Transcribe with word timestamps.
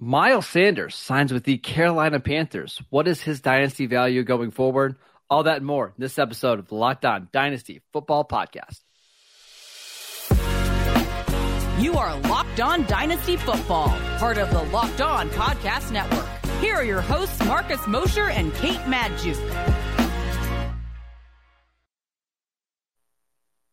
Miles 0.00 0.46
Sanders 0.46 0.94
signs 0.94 1.32
with 1.32 1.42
the 1.42 1.58
Carolina 1.58 2.20
Panthers. 2.20 2.80
What 2.88 3.08
is 3.08 3.20
his 3.20 3.40
dynasty 3.40 3.86
value 3.86 4.22
going 4.22 4.52
forward? 4.52 4.96
All 5.28 5.42
that 5.42 5.56
and 5.56 5.66
more 5.66 5.88
in 5.88 5.94
this 5.98 6.20
episode 6.20 6.60
of 6.60 6.68
the 6.68 6.76
Locked 6.76 7.04
On 7.04 7.28
Dynasty 7.32 7.82
Football 7.92 8.24
Podcast. 8.24 8.78
You 11.82 11.94
are 11.94 12.16
Locked 12.20 12.60
On 12.60 12.86
Dynasty 12.86 13.36
Football, 13.36 13.88
part 14.18 14.38
of 14.38 14.50
the 14.50 14.62
Locked 14.72 15.00
On 15.00 15.28
Podcast 15.30 15.90
Network. 15.90 16.26
Here 16.60 16.76
are 16.76 16.84
your 16.84 17.00
hosts, 17.00 17.44
Marcus 17.44 17.84
Mosher 17.88 18.30
and 18.30 18.54
Kate 18.54 18.80
Magdziuk. 18.80 19.87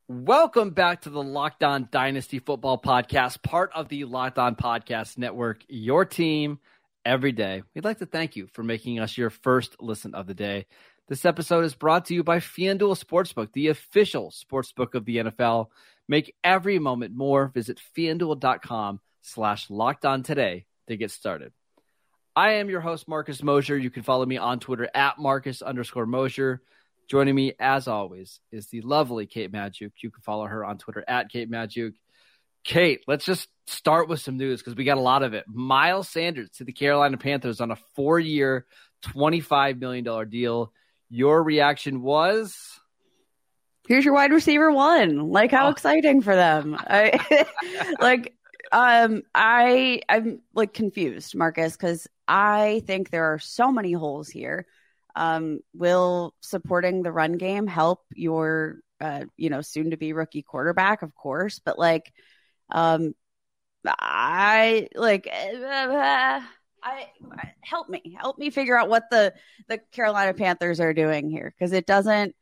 Welcome 0.08 0.70
back 0.70 1.02
to 1.02 1.10
the 1.10 1.24
Locked 1.24 1.64
On 1.64 1.90
Dynasty 1.92 2.38
Football 2.38 2.80
Podcast, 2.80 3.42
part 3.42 3.72
of 3.74 3.90
the 3.90 4.06
Locked 4.06 4.38
On 4.38 4.56
Podcast 4.56 5.18
Network, 5.18 5.64
your 5.68 6.06
team 6.06 6.60
every 7.04 7.32
day. 7.32 7.64
We'd 7.74 7.86
like 7.86 7.98
to 7.98 8.06
thank 8.06 8.36
you 8.36 8.46
for 8.54 8.62
making 8.62 9.00
us 9.00 9.18
your 9.18 9.32
first 9.32 9.76
listen 9.80 10.14
of 10.14 10.28
the 10.28 10.36
day. 10.36 10.68
This 11.08 11.26
episode 11.26 11.66
is 11.66 11.74
brought 11.74 12.06
to 12.06 12.14
you 12.14 12.24
by 12.24 12.38
FanDuel 12.38 13.04
Sportsbook, 13.04 13.52
the 13.54 13.70
official 13.70 14.30
sportsbook 14.30 14.94
of 14.94 15.06
the 15.06 15.18
NFL. 15.18 15.70
Make 16.08 16.36
every 16.44 16.78
moment 16.78 17.16
more. 17.16 17.48
Visit 17.48 17.82
fanduel.com 17.98 19.00
slash 19.24 19.72
locked 19.72 20.06
on 20.06 20.22
today 20.22 20.68
to 20.88 20.98
get 20.98 21.10
started. 21.10 21.52
I 22.36 22.52
am 22.54 22.70
your 22.70 22.82
host, 22.82 23.08
Marcus 23.08 23.42
Mosher. 23.42 23.76
You 23.76 23.90
can 23.90 24.04
follow 24.04 24.28
me 24.28 24.38
on 24.38 24.60
Twitter 24.60 24.88
at 24.94 25.18
Marcus 25.18 25.64
underscore 25.64 26.06
Mosher. 26.06 26.62
Joining 27.08 27.36
me, 27.36 27.54
as 27.60 27.88
always, 27.88 28.40
is 28.52 28.68
the 28.68 28.82
lovely 28.82 29.28
Kate 29.28 29.52
Magdziuk. 29.52 29.92
You 30.02 30.10
can 30.10 30.22
follow 30.22 30.46
her 30.46 30.66
on 30.66 30.78
Twitter 30.78 31.04
at 31.08 31.30
Kate 31.30 31.50
Magdziuk. 31.50 31.94
Kate, 32.64 33.02
let's 33.08 33.26
just 33.26 33.48
start 33.68 34.10
with 34.10 34.20
some 34.20 34.38
news 34.38 34.60
because 34.60 34.76
we 34.76 34.84
got 34.84 34.98
a 34.98 35.02
lot 35.02 35.22
of 35.22 35.36
it. 35.36 35.46
Miles 35.48 36.10
Sanders 36.10 36.50
to 36.58 36.64
the 36.64 36.72
Carolina 36.72 37.18
Panthers 37.18 37.62
on 37.62 37.70
a 37.70 37.78
four 37.96 38.20
year, 38.20 38.66
$25 39.04 39.80
million 39.80 40.30
deal. 40.30 40.74
Your 41.10 41.44
reaction 41.44 42.02
was? 42.02 42.56
Here's 43.88 44.04
your 44.04 44.16
wide 44.16 44.32
receiver 44.32 44.72
one. 44.72 45.30
Like 45.30 45.52
how 45.52 45.68
oh. 45.68 45.70
exciting 45.70 46.22
for 46.22 46.36
them. 46.36 46.76
I, 46.80 47.46
like 48.00 48.34
um 48.72 49.22
I 49.36 50.02
I'm 50.10 50.42
like 50.56 50.74
confused, 50.74 51.36
Marcus, 51.36 51.78
because 51.78 52.08
I 52.28 52.82
think 52.88 53.12
there 53.12 53.26
are 53.26 53.40
so 53.40 53.72
many 53.72 53.92
holes 53.92 54.28
here. 54.28 54.66
Um, 55.16 55.60
will 55.74 56.34
supporting 56.42 57.04
the 57.04 57.12
run 57.12 57.34
game 57.34 57.68
help 57.68 58.02
your, 58.14 58.80
uh, 59.00 59.26
you 59.38 59.50
know, 59.50 59.62
soon 59.62 59.92
to 59.92 59.98
be 59.98 60.14
rookie 60.14 60.42
quarterback? 60.44 61.02
Of 61.02 61.16
course, 61.16 61.60
but 61.64 61.80
like, 61.80 62.12
um, 62.70 63.14
I 63.88 64.88
like, 64.96 65.28
uh, 65.28 66.42
I, 66.84 67.08
help 67.62 67.90
me, 67.90 68.16
help 68.20 68.38
me 68.38 68.50
figure 68.50 68.78
out 68.78 68.90
what 68.90 69.04
the 69.10 69.34
the 69.68 69.80
Carolina 69.92 70.34
Panthers 70.34 70.80
are 70.80 70.94
doing 70.94 71.30
here 71.30 71.54
because 71.58 71.72
it 71.74 71.86
doesn't 71.86 72.36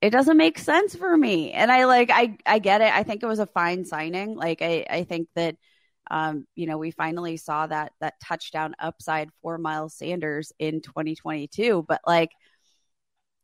it 0.00 0.10
doesn't 0.10 0.36
make 0.36 0.58
sense 0.58 0.94
for 0.94 1.16
me. 1.16 1.52
And 1.52 1.70
I 1.70 1.84
like 1.84 2.10
I 2.12 2.36
I 2.44 2.58
get 2.58 2.80
it. 2.80 2.92
I 2.92 3.02
think 3.02 3.22
it 3.22 3.26
was 3.26 3.38
a 3.38 3.46
fine 3.46 3.84
signing. 3.84 4.36
Like 4.36 4.62
I 4.62 4.86
I 4.88 5.04
think 5.04 5.28
that 5.34 5.56
um, 6.10 6.46
you 6.54 6.66
know, 6.66 6.78
we 6.78 6.90
finally 6.90 7.36
saw 7.36 7.66
that 7.66 7.92
that 8.00 8.20
touchdown 8.22 8.74
upside 8.78 9.30
for 9.42 9.58
Miles 9.58 9.94
Sanders 9.94 10.52
in 10.58 10.80
2022. 10.80 11.84
But 11.86 12.00
like, 12.06 12.30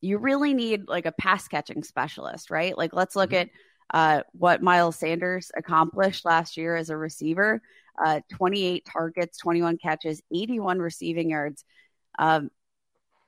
you 0.00 0.18
really 0.18 0.54
need 0.54 0.88
like 0.88 1.06
a 1.06 1.12
pass 1.12 1.48
catching 1.48 1.82
specialist, 1.82 2.50
right? 2.50 2.76
Like, 2.76 2.92
let's 2.92 3.16
look 3.16 3.30
mm-hmm. 3.30 3.48
at 3.92 4.20
uh, 4.20 4.22
what 4.32 4.62
Miles 4.62 4.96
Sanders 4.96 5.50
accomplished 5.56 6.24
last 6.24 6.56
year 6.56 6.76
as 6.76 6.90
a 6.90 6.96
receiver: 6.96 7.60
uh, 8.04 8.20
28 8.30 8.84
targets, 8.84 9.38
21 9.38 9.78
catches, 9.78 10.22
81 10.32 10.78
receiving 10.78 11.30
yards. 11.30 11.64
Um, 12.18 12.50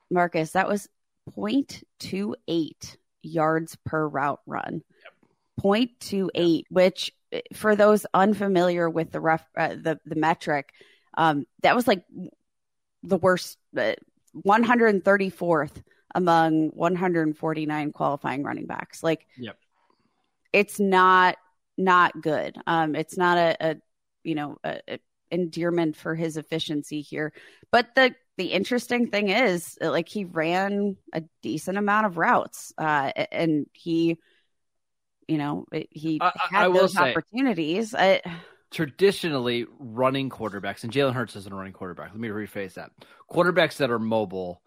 Marcus, 0.09 0.51
that 0.51 0.67
was 0.67 0.87
0.28 1.35 2.97
yards 3.21 3.77
per 3.85 4.07
route 4.07 4.41
run. 4.45 4.83
Yep. 5.03 5.89
0.28, 5.99 6.63
which 6.69 7.11
for 7.53 7.75
those 7.75 8.05
unfamiliar 8.13 8.89
with 8.89 9.11
the 9.11 9.19
ref, 9.19 9.45
uh, 9.57 9.69
the 9.69 9.99
the 10.05 10.15
metric, 10.15 10.71
um, 11.17 11.45
that 11.61 11.75
was 11.75 11.87
like 11.87 12.03
the 13.03 13.17
worst, 13.17 13.57
uh, 13.77 13.93
134th 14.45 15.81
among 16.13 16.69
149 16.69 17.91
qualifying 17.91 18.43
running 18.43 18.65
backs. 18.65 19.03
Like, 19.03 19.27
yep. 19.37 19.57
it's 20.53 20.79
not 20.79 21.37
not 21.77 22.19
good. 22.21 22.57
Um, 22.67 22.95
it's 22.95 23.17
not 23.17 23.37
a, 23.37 23.57
a 23.59 23.75
you 24.23 24.35
know 24.35 24.57
a, 24.63 24.79
a 24.87 24.99
endearment 25.31 25.95
for 25.95 26.15
his 26.15 26.37
efficiency 26.37 27.01
here. 27.01 27.33
But 27.71 27.95
the 27.95 28.15
the 28.37 28.47
interesting 28.47 29.09
thing 29.09 29.29
is, 29.29 29.77
like, 29.79 30.09
he 30.09 30.25
ran 30.25 30.97
a 31.13 31.23
decent 31.41 31.77
amount 31.77 32.05
of 32.05 32.17
routes, 32.17 32.73
uh, 32.77 33.11
and 33.31 33.65
he 33.73 34.17
you 35.27 35.37
know, 35.37 35.65
he 35.91 36.19
I, 36.21 36.31
had 36.49 36.65
I 36.65 36.73
those 36.73 36.93
say, 36.93 37.11
opportunities. 37.11 37.95
I, 37.95 38.21
traditionally, 38.71 39.65
running 39.79 40.29
quarterbacks, 40.29 40.83
and 40.83 40.91
Jalen 40.91 41.13
Hurts 41.13 41.35
isn't 41.35 41.51
a 41.51 41.55
running 41.55 41.73
quarterback. 41.73 42.11
Let 42.11 42.19
me 42.19 42.27
rephrase 42.27 42.73
that. 42.75 42.91
Quarterbacks 43.31 43.77
that 43.77 43.91
are 43.91 43.99
mobile 43.99 44.61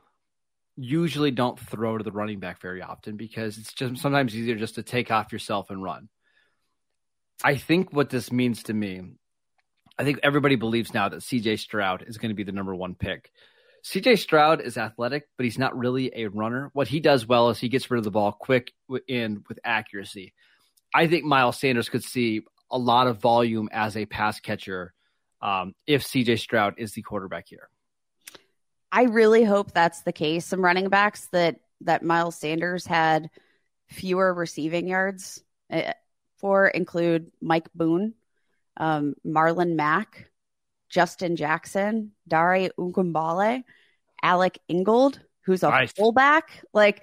usually 0.76 1.30
don't 1.30 1.58
throw 1.58 1.98
to 1.98 2.04
the 2.04 2.12
running 2.12 2.38
back 2.38 2.60
very 2.60 2.82
often 2.82 3.16
because 3.16 3.58
it's 3.58 3.72
just 3.72 4.00
sometimes 4.00 4.34
easier 4.34 4.56
just 4.56 4.76
to 4.76 4.82
take 4.82 5.10
off 5.10 5.32
yourself 5.32 5.70
and 5.70 5.82
run. 5.82 6.08
I 7.42 7.56
think 7.56 7.92
what 7.92 8.10
this 8.10 8.32
means 8.32 8.64
to 8.64 8.75
me, 8.75 9.02
I 9.98 10.04
think 10.04 10.20
everybody 10.22 10.56
believes 10.56 10.94
now 10.94 11.08
that 11.08 11.20
CJ 11.20 11.58
Stroud 11.58 12.04
is 12.06 12.19
going 12.19 12.30
to 12.30 12.34
be 12.34 12.44
the 12.44 12.52
number 12.52 12.75
one 12.75 12.94
pick. 12.94 13.30
CJ 13.84 14.19
Stroud 14.19 14.60
is 14.60 14.76
athletic, 14.76 15.25
but 15.36 15.44
he's 15.44 15.58
not 15.58 15.76
really 15.76 16.12
a 16.14 16.26
runner. 16.26 16.70
What 16.72 16.88
he 16.88 17.00
does 17.00 17.26
well 17.26 17.50
is 17.50 17.58
he 17.58 17.69
gets 17.69 17.90
rid 17.90 17.98
of 17.98 18.04
the 18.04 18.10
ball 18.10 18.32
quick 18.32 18.72
and 19.08 19.44
with 19.48 19.58
accuracy. 19.64 20.32
I 20.94 21.06
think 21.06 21.25
Miles 21.25 21.59
Sanders 21.59 21.88
could 21.88 22.04
see 22.04 22.43
a 22.71 22.78
lot 22.78 23.06
of 23.06 23.21
volume 23.21 23.69
as 23.72 23.97
a 23.97 24.06
pass 24.06 24.41
catcher 24.41 24.93
um, 25.41 25.75
if 25.87 26.04
CJ 26.04 26.38
Stroud 26.38 26.75
is 26.78 26.93
the 26.93 27.03
quarterback 27.03 27.47
here. 27.49 27.69
I 28.91 29.04
really 29.04 29.44
hope 29.44 29.72
that's 29.72 30.03
the 30.03 30.12
case. 30.12 30.47
Some 30.47 30.65
running 30.65 30.88
backs 30.88 31.28
that 31.32 31.60
that 31.82 32.03
Miles 32.03 32.37
Sanders 32.37 32.87
had 32.87 33.31
fewer 33.88 34.32
receiving 34.34 34.88
yards 34.88 35.43
uh, 35.71 35.93
for 36.38 36.69
include 36.69 37.31
Mike 37.41 37.69
Boone, 37.75 38.15
um, 38.76 39.15
Marlon 39.26 39.76
Mack, 39.76 40.31
Justin 40.88 41.37
Jackson, 41.37 42.12
Dare 42.26 42.70
Ogunbowale, 42.78 43.65
Alec 44.22 44.59
Ingold, 44.69 45.20
who's 45.43 45.62
a 45.62 45.70
nice. 45.70 45.93
fullback. 45.93 46.65
Like 46.72 47.03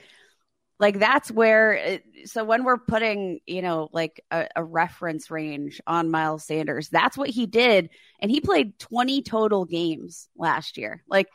like 0.79 0.99
that's 0.99 1.31
where 1.31 1.99
so 2.25 2.43
when 2.43 2.63
we're 2.63 2.77
putting 2.77 3.39
you 3.45 3.61
know 3.61 3.89
like 3.93 4.23
a, 4.31 4.47
a, 4.55 4.63
reference 4.63 5.31
range 5.31 5.79
on 5.87 6.11
miles 6.11 6.45
sanders 6.45 6.89
that's 6.89 7.17
what 7.17 7.29
he 7.29 7.45
did. 7.45 7.89
And 8.19 8.29
he 8.29 8.41
played 8.41 8.77
20 8.79 9.21
total 9.21 9.65
games 9.65 10.27
last 10.37 10.77
year. 10.77 11.03
Like 11.07 11.27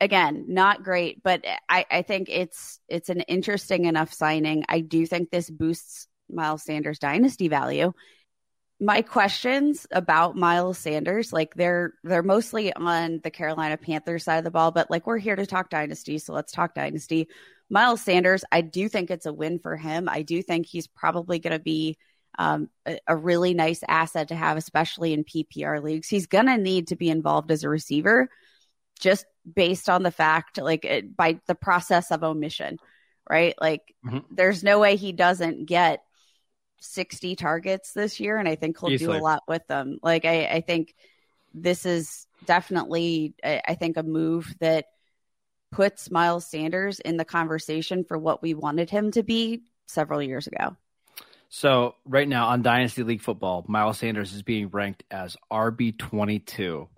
again 0.00 0.46
not 0.48 0.82
great 0.82 1.22
but 1.22 1.44
i 1.68 1.86
i 1.88 2.02
think 2.02 2.28
it's 2.28 2.80
it's 2.88 3.08
an 3.10 3.20
interesting 3.22 3.84
enough 3.84 4.12
signing. 4.12 4.64
I 4.68 4.80
do 4.80 5.06
think 5.06 5.30
this 5.30 5.48
boosts 5.48 6.08
miles 6.28 6.64
sanders 6.64 6.98
dynasty 6.98 7.48
value. 7.48 7.92
My 8.80 9.02
questions 9.02 9.86
about 9.92 10.36
Miles 10.36 10.78
Sanders, 10.78 11.32
like 11.32 11.54
they're 11.54 11.94
they're 12.02 12.24
mostly 12.24 12.72
on 12.74 13.20
the 13.22 13.30
Carolina 13.30 13.76
Panthers 13.76 14.24
side 14.24 14.38
of 14.38 14.44
the 14.44 14.50
ball, 14.50 14.72
but 14.72 14.90
like 14.90 15.06
we're 15.06 15.16
here 15.16 15.36
to 15.36 15.46
talk 15.46 15.70
dynasty, 15.70 16.18
so 16.18 16.32
let's 16.32 16.52
talk 16.52 16.74
dynasty. 16.74 17.28
Miles 17.74 18.02
Sanders, 18.02 18.44
I 18.52 18.60
do 18.60 18.88
think 18.88 19.10
it's 19.10 19.26
a 19.26 19.32
win 19.32 19.58
for 19.58 19.76
him. 19.76 20.08
I 20.08 20.22
do 20.22 20.42
think 20.42 20.64
he's 20.64 20.86
probably 20.86 21.40
going 21.40 21.54
to 21.54 21.58
be 21.58 21.98
um, 22.38 22.70
a, 22.86 23.00
a, 23.08 23.16
really 23.16 23.52
nice 23.52 23.82
asset 23.88 24.28
to 24.28 24.36
have, 24.36 24.56
especially 24.56 25.12
in 25.12 25.24
PPR 25.24 25.82
leagues. 25.82 26.08
He's 26.08 26.28
going 26.28 26.46
to 26.46 26.56
need 26.56 26.88
to 26.88 26.96
be 26.96 27.10
involved 27.10 27.50
as 27.50 27.64
a 27.64 27.68
receiver 27.68 28.28
just 29.00 29.26
based 29.56 29.88
on 29.88 30.04
the 30.04 30.12
fact, 30.12 30.58
like, 30.58 30.84
it, 30.84 31.16
by 31.16 31.40
the 31.48 31.56
process 31.56 32.12
of 32.12 32.22
omission, 32.22 32.78
right? 33.28 33.56
Like, 33.60 33.82
mm-hmm. 34.06 34.18
there's 34.30 34.62
no 34.62 34.78
way 34.78 34.94
he 34.94 35.10
doesn't 35.10 35.66
get 35.66 36.00
60 36.80 37.34
targets 37.34 37.92
this 37.92 38.20
year. 38.20 38.36
And 38.36 38.48
I 38.48 38.54
think 38.54 38.78
he'll 38.78 38.90
Easily. 38.90 39.16
do 39.16 39.20
a 39.20 39.22
lot 39.22 39.42
with 39.48 39.66
them. 39.66 39.98
Like, 40.00 40.24
I, 40.24 40.46
I 40.46 40.60
think 40.60 40.94
this 41.52 41.86
is 41.86 42.28
definitely, 42.44 43.34
I, 43.42 43.62
I 43.66 43.74
think, 43.74 43.96
a 43.96 44.04
move 44.04 44.54
that 44.60 44.86
puts 45.74 46.10
Miles 46.10 46.46
Sanders 46.46 47.00
in 47.00 47.16
the 47.16 47.24
conversation 47.24 48.04
for 48.04 48.16
what 48.16 48.42
we 48.42 48.54
wanted 48.54 48.90
him 48.90 49.10
to 49.12 49.22
be 49.22 49.62
several 49.86 50.22
years 50.22 50.46
ago. 50.46 50.76
So 51.48 51.94
right 52.04 52.28
now 52.28 52.46
on 52.48 52.62
Dynasty 52.62 53.02
League 53.02 53.22
football, 53.22 53.64
Miles 53.68 53.98
Sanders 53.98 54.32
is 54.32 54.42
being 54.42 54.68
ranked 54.68 55.04
as 55.10 55.36
RB 55.52 55.96
twenty 55.98 56.38
two. 56.38 56.88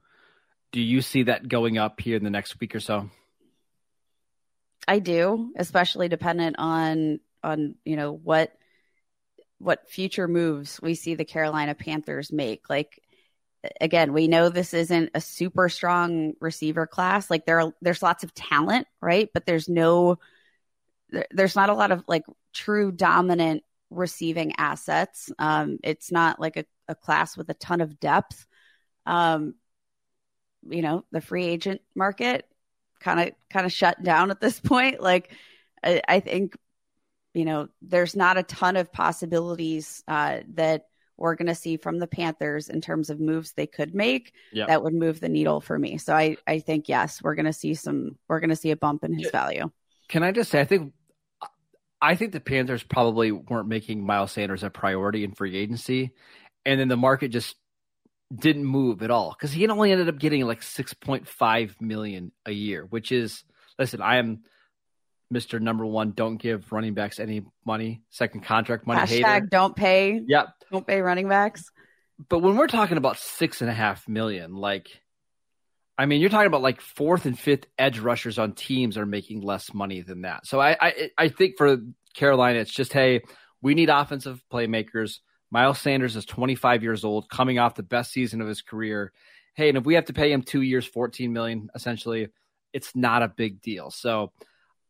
Do 0.72 0.80
you 0.80 1.00
see 1.00 1.24
that 1.24 1.48
going 1.48 1.78
up 1.78 2.00
here 2.00 2.16
in 2.16 2.24
the 2.24 2.30
next 2.30 2.60
week 2.60 2.74
or 2.74 2.80
so? 2.80 3.10
I 4.86 4.98
do, 4.98 5.52
especially 5.56 6.08
dependent 6.08 6.56
on 6.58 7.20
on 7.42 7.76
you 7.84 7.96
know 7.96 8.12
what 8.12 8.52
what 9.58 9.88
future 9.88 10.28
moves 10.28 10.80
we 10.82 10.94
see 10.94 11.14
the 11.14 11.24
Carolina 11.24 11.74
Panthers 11.74 12.30
make. 12.30 12.68
Like 12.68 13.02
again, 13.80 14.12
we 14.12 14.28
know 14.28 14.48
this 14.48 14.74
isn't 14.74 15.10
a 15.14 15.20
super 15.20 15.68
strong 15.68 16.34
receiver 16.40 16.86
class. 16.86 17.30
Like 17.30 17.46
there, 17.46 17.60
are, 17.60 17.72
there's 17.80 18.02
lots 18.02 18.24
of 18.24 18.34
talent, 18.34 18.86
right? 19.00 19.28
But 19.32 19.46
there's 19.46 19.68
no, 19.68 20.18
there, 21.10 21.26
there's 21.30 21.56
not 21.56 21.70
a 21.70 21.74
lot 21.74 21.92
of 21.92 22.04
like 22.06 22.24
true 22.52 22.92
dominant 22.92 23.62
receiving 23.90 24.52
assets. 24.58 25.30
Um, 25.38 25.78
it's 25.82 26.10
not 26.10 26.40
like 26.40 26.56
a, 26.56 26.64
a 26.88 26.94
class 26.94 27.36
with 27.36 27.48
a 27.50 27.54
ton 27.54 27.80
of 27.80 28.00
depth. 28.00 28.46
Um, 29.04 29.54
you 30.68 30.82
know, 30.82 31.04
the 31.12 31.20
free 31.20 31.44
agent 31.44 31.80
market 31.94 32.46
kind 33.00 33.20
of 33.20 33.34
kind 33.50 33.66
of 33.66 33.72
shut 33.72 34.02
down 34.02 34.30
at 34.30 34.40
this 34.40 34.58
point. 34.64 35.00
Like, 35.00 35.32
I, 35.84 36.02
I, 36.08 36.20
think, 36.20 36.56
you 37.34 37.44
know, 37.44 37.68
there's 37.82 38.16
not 38.16 38.38
a 38.38 38.42
ton 38.42 38.76
of 38.76 38.92
possibilities 38.92 40.02
uh, 40.08 40.40
that 40.54 40.86
we're 41.16 41.34
going 41.34 41.48
to 41.48 41.54
see 41.54 41.76
from 41.76 41.98
the 41.98 42.06
Panthers 42.06 42.68
in 42.68 42.80
terms 42.80 43.10
of 43.10 43.20
moves 43.20 43.52
they 43.52 43.66
could 43.66 43.94
make 43.94 44.32
yep. 44.52 44.68
that 44.68 44.82
would 44.82 44.94
move 44.94 45.20
the 45.20 45.28
needle 45.28 45.60
for 45.60 45.78
me. 45.78 45.98
So 45.98 46.14
I, 46.14 46.36
I 46.46 46.58
think 46.58 46.88
yes, 46.88 47.22
we're 47.22 47.34
going 47.34 47.46
to 47.46 47.52
see 47.52 47.74
some, 47.74 48.16
we're 48.28 48.40
going 48.40 48.50
to 48.50 48.56
see 48.56 48.70
a 48.70 48.76
bump 48.76 49.04
in 49.04 49.18
his 49.18 49.30
value. 49.30 49.70
Can 50.08 50.22
I 50.22 50.32
just 50.32 50.50
say, 50.50 50.60
I 50.60 50.64
think, 50.64 50.92
I 52.00 52.14
think 52.14 52.32
the 52.32 52.40
Panthers 52.40 52.82
probably 52.82 53.32
weren't 53.32 53.68
making 53.68 54.04
Miles 54.04 54.32
Sanders 54.32 54.62
a 54.62 54.70
priority 54.70 55.24
in 55.24 55.32
free 55.32 55.56
agency, 55.56 56.12
and 56.64 56.78
then 56.78 56.88
the 56.88 56.96
market 56.96 57.28
just 57.28 57.56
didn't 58.34 58.64
move 58.64 59.02
at 59.02 59.10
all 59.10 59.30
because 59.30 59.52
he 59.52 59.66
only 59.68 59.92
ended 59.92 60.08
up 60.08 60.18
getting 60.18 60.44
like 60.46 60.60
6.5 60.60 61.80
million 61.80 62.32
a 62.44 62.52
year, 62.52 62.84
which 62.84 63.12
is 63.12 63.44
listen, 63.78 64.02
I 64.02 64.18
am 64.18 64.42
Mr. 65.32 65.60
Number 65.60 65.84
One, 65.84 66.12
don't 66.12 66.36
give 66.36 66.70
running 66.72 66.94
backs 66.94 67.18
any 67.18 67.44
money, 67.64 68.02
second 68.10 68.44
contract 68.44 68.86
money. 68.86 69.00
Hashtag 69.00 69.24
hater. 69.24 69.46
don't 69.50 69.74
pay. 69.74 70.20
Yep. 70.26 70.48
Don't 70.70 70.86
pay 70.86 71.00
running 71.00 71.28
backs. 71.28 71.70
But 72.28 72.38
when 72.38 72.56
we're 72.56 72.68
talking 72.68 72.96
about 72.96 73.18
six 73.18 73.60
and 73.60 73.70
a 73.70 73.74
half 73.74 74.08
million, 74.08 74.54
like 74.54 74.88
I 75.98 76.06
mean, 76.06 76.20
you're 76.20 76.30
talking 76.30 76.46
about 76.46 76.62
like 76.62 76.80
fourth 76.80 77.24
and 77.24 77.38
fifth 77.38 77.66
edge 77.78 77.98
rushers 77.98 78.38
on 78.38 78.52
teams 78.52 78.98
are 78.98 79.06
making 79.06 79.40
less 79.40 79.72
money 79.72 80.02
than 80.02 80.22
that. 80.22 80.46
So 80.46 80.60
I, 80.60 80.76
I, 80.80 81.10
I 81.16 81.28
think 81.28 81.56
for 81.56 81.78
Carolina, 82.14 82.58
it's 82.58 82.72
just 82.72 82.92
hey, 82.92 83.22
we 83.62 83.74
need 83.74 83.88
offensive 83.88 84.42
playmakers. 84.52 85.18
Miles 85.50 85.80
Sanders 85.80 86.16
is 86.16 86.24
25 86.24 86.82
years 86.82 87.04
old, 87.04 87.30
coming 87.30 87.58
off 87.58 87.76
the 87.76 87.82
best 87.82 88.12
season 88.12 88.40
of 88.40 88.48
his 88.48 88.62
career. 88.62 89.12
Hey, 89.54 89.68
and 89.68 89.78
if 89.78 89.84
we 89.84 89.94
have 89.94 90.06
to 90.06 90.12
pay 90.12 90.32
him 90.32 90.42
two 90.42 90.60
years, 90.60 90.84
14 90.86 91.32
million, 91.32 91.70
essentially, 91.74 92.28
it's 92.72 92.94
not 92.94 93.22
a 93.22 93.28
big 93.28 93.62
deal. 93.62 93.90
So 93.90 94.32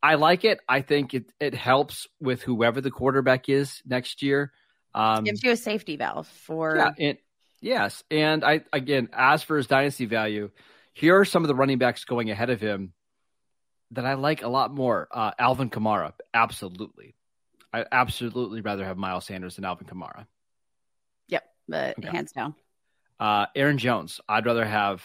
I 0.06 0.14
like 0.14 0.44
it. 0.44 0.61
I 0.69 0.82
think 0.82 1.14
it 1.14 1.32
it 1.41 1.53
helps 1.53 2.06
with 2.20 2.41
whoever 2.41 2.81
the 2.81 2.93
quarterback 2.93 3.49
is 3.49 3.82
next 3.85 4.23
year. 4.23 4.53
Um, 4.94 5.25
gives 5.25 5.43
you 5.43 5.50
a 5.50 5.56
safety 5.56 5.97
valve 5.97 6.29
for 6.29 6.76
yeah, 6.76 6.91
and, 6.97 7.19
yes. 7.61 8.05
And 8.08 8.44
I 8.44 8.61
again, 8.73 9.08
as 9.12 9.43
for 9.43 9.56
his 9.56 9.67
dynasty 9.67 10.06
value, 10.06 10.50
here 10.94 11.19
are 11.19 11.25
some 11.25 11.43
of 11.43 11.49
the 11.49 11.56
running 11.56 11.79
backs 11.79 12.05
going 12.05 12.31
ahead 12.31 12.50
of 12.50 12.61
him 12.61 12.93
that 13.91 14.06
I 14.06 14.14
like 14.14 14.44
a 14.44 14.49
lot 14.49 14.73
more. 14.73 15.08
Uh, 15.11 15.32
Alvin 15.41 15.70
Kamara, 15.70 16.12
absolutely. 16.32 17.17
I 17.73 17.85
absolutely 17.91 18.61
rather 18.61 18.85
have 18.85 18.97
Miles 18.97 19.26
Sanders 19.26 19.56
than 19.56 19.64
Alvin 19.64 19.88
Kamara. 19.88 20.29
Yep, 21.26 21.44
but 21.69 21.99
okay. 21.99 22.11
hands 22.11 22.31
down. 22.31 22.55
Uh, 23.19 23.47
Aaron 23.56 23.79
Jones, 23.79 24.20
I'd 24.29 24.47
rather 24.47 24.64
have 24.64 25.05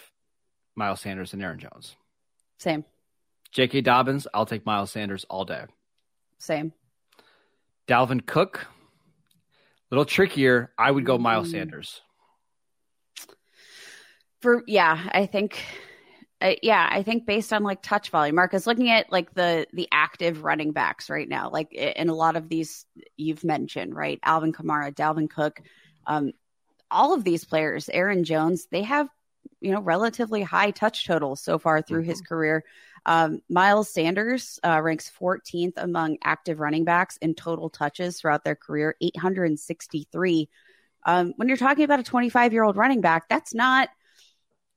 Miles 0.75 1.01
Sanders 1.01 1.31
than 1.31 1.42
Aaron 1.42 1.57
Jones. 1.57 1.95
Same. 2.59 2.86
J.K. 3.51 3.81
Dobbins, 3.81 4.27
I'll 4.33 4.45
take 4.45 4.65
Miles 4.65 4.92
Sanders 4.92 5.25
all 5.30 5.45
day. 5.45 5.65
Same. 6.38 6.74
Dalvin 7.88 8.25
Cook, 8.25 8.65
a 8.65 8.68
little 9.92 10.06
trickier. 10.06 10.71
I 10.77 10.89
would 10.89 11.06
go 11.06 11.18
Miles 11.18 11.50
mm. 11.50 11.51
Sanders. 11.51 12.01
For 14.42 14.63
yeah, 14.65 15.09
I 15.12 15.25
think 15.25 15.63
uh, 16.42 16.56
yeah, 16.63 16.88
I 16.89 17.03
think 17.03 17.27
based 17.27 17.53
on 17.53 17.63
like 17.63 17.83
touch 17.83 18.09
volume, 18.09 18.36
Marcus 18.36 18.65
looking 18.65 18.89
at 18.89 19.12
like 19.12 19.33
the 19.36 19.68
the 19.74 19.88
active 19.92 20.44
running 20.44 20.71
backs 20.71 21.09
right 21.09 21.30
now, 21.30 21.50
like 21.51 21.71
in 21.74 22.09
a 22.09 22.15
lot 22.15 22.36
of 22.36 22.50
these 22.50 22.86
you've 23.18 23.44
mentioned, 23.44 23.95
right? 23.95 24.19
Alvin 24.24 24.51
Kamara, 24.51 24.94
Dalvin 24.94 25.30
Cook, 25.30 25.62
um, 26.07 26.31
all 26.89 27.13
of 27.13 27.24
these 27.24 27.45
players, 27.45 27.89
Aaron 27.89 28.24
Jones, 28.24 28.68
they 28.71 28.81
have 28.81 29.07
you 29.59 29.71
know 29.71 29.81
relatively 29.81 30.42
high 30.42 30.71
touch 30.71 31.06
totals 31.06 31.42
so 31.44 31.59
far 31.59 31.81
through 31.81 32.01
mm-hmm. 32.01 32.09
his 32.09 32.21
career. 32.21 32.63
Um, 33.06 33.42
Miles 33.50 33.89
Sanders 33.89 34.59
uh, 34.63 34.80
ranks 34.81 35.12
14th 35.19 35.74
among 35.77 36.18
active 36.24 36.59
running 36.59 36.86
backs 36.86 37.18
in 37.18 37.33
total 37.33 37.69
touches 37.69 38.19
throughout 38.19 38.44
their 38.44 38.56
career, 38.56 38.95
863. 39.01 40.50
Um, 41.03 41.33
when 41.36 41.48
you're 41.48 41.57
talking 41.57 41.83
about 41.83 42.00
a 42.00 42.03
25 42.03 42.53
year 42.53 42.63
old 42.63 42.77
running 42.77 43.01
back, 43.01 43.27
that's 43.27 43.53
not 43.53 43.89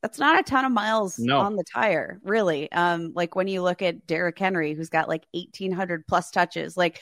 that's 0.05 0.19
not 0.19 0.39
a 0.39 0.43
ton 0.43 0.67
of 0.67 0.73
miles 0.73 1.19
no. 1.19 1.41
on 1.41 1.57
the 1.57 1.65
tire, 1.65 2.21
really. 2.23 2.71
Um, 2.71 3.13
like 3.15 3.35
when 3.35 3.49
you 3.49 3.63
look 3.63 3.81
at 3.81 4.07
Derrick 4.07 4.39
Henry, 4.39 4.75
who's 4.75 4.91
got 4.91 5.09
like 5.09 5.27
1,800 5.33 6.07
plus 6.07 6.31
touches, 6.31 6.77
like 6.77 7.01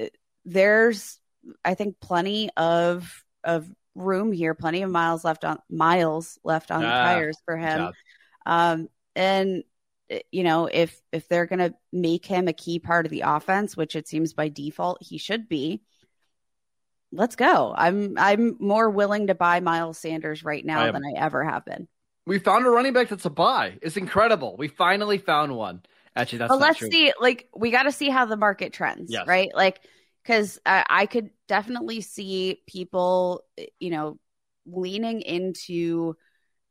uh, 0.00 0.04
there's, 0.44 1.18
I 1.64 1.74
think, 1.74 1.98
plenty 2.00 2.50
of 2.56 3.24
of 3.42 3.68
room 3.96 4.30
here, 4.30 4.54
plenty 4.54 4.82
of 4.82 4.90
miles 4.90 5.24
left 5.24 5.44
on 5.44 5.58
miles 5.68 6.38
left 6.44 6.70
on 6.70 6.84
ah, 6.84 6.86
the 6.86 6.88
tires 6.88 7.38
for 7.44 7.56
him. 7.56 7.92
Um, 8.44 8.88
and 9.16 9.64
you 10.30 10.44
know, 10.44 10.66
if 10.66 11.00
if 11.12 11.28
they're 11.28 11.46
going 11.46 11.58
to 11.58 11.74
make 11.92 12.26
him 12.26 12.48
a 12.48 12.52
key 12.52 12.78
part 12.78 13.06
of 13.06 13.10
the 13.10 13.22
offense, 13.22 13.76
which 13.76 13.96
it 13.96 14.08
seems 14.08 14.32
by 14.32 14.48
default 14.48 14.98
he 15.00 15.18
should 15.18 15.48
be, 15.48 15.82
let's 17.12 17.36
go. 17.36 17.74
I'm 17.76 18.14
I'm 18.18 18.56
more 18.60 18.88
willing 18.90 19.28
to 19.28 19.34
buy 19.34 19.60
Miles 19.60 19.98
Sanders 19.98 20.44
right 20.44 20.64
now 20.64 20.90
than 20.92 21.02
I 21.04 21.18
ever 21.18 21.44
have 21.44 21.64
been. 21.64 21.88
We 22.26 22.38
found 22.38 22.66
a 22.66 22.70
running 22.70 22.92
back 22.92 23.08
that's 23.08 23.24
a 23.24 23.30
buy. 23.30 23.78
It's 23.82 23.96
incredible. 23.96 24.56
We 24.58 24.68
finally 24.68 25.18
found 25.18 25.56
one. 25.56 25.82
Actually, 26.16 26.38
that's. 26.38 26.48
But 26.50 26.60
let's 26.60 26.78
true. 26.78 26.90
see. 26.90 27.12
Like, 27.20 27.48
we 27.54 27.70
got 27.70 27.84
to 27.84 27.92
see 27.92 28.08
how 28.08 28.24
the 28.24 28.36
market 28.36 28.72
trends, 28.72 29.12
yes. 29.12 29.26
right? 29.26 29.50
Like, 29.54 29.80
because 30.22 30.58
I, 30.66 30.84
I 30.88 31.06
could 31.06 31.30
definitely 31.46 32.00
see 32.00 32.62
people, 32.66 33.44
eh, 33.56 33.66
you 33.78 33.90
know, 33.90 34.18
leaning 34.66 35.20
into 35.20 36.16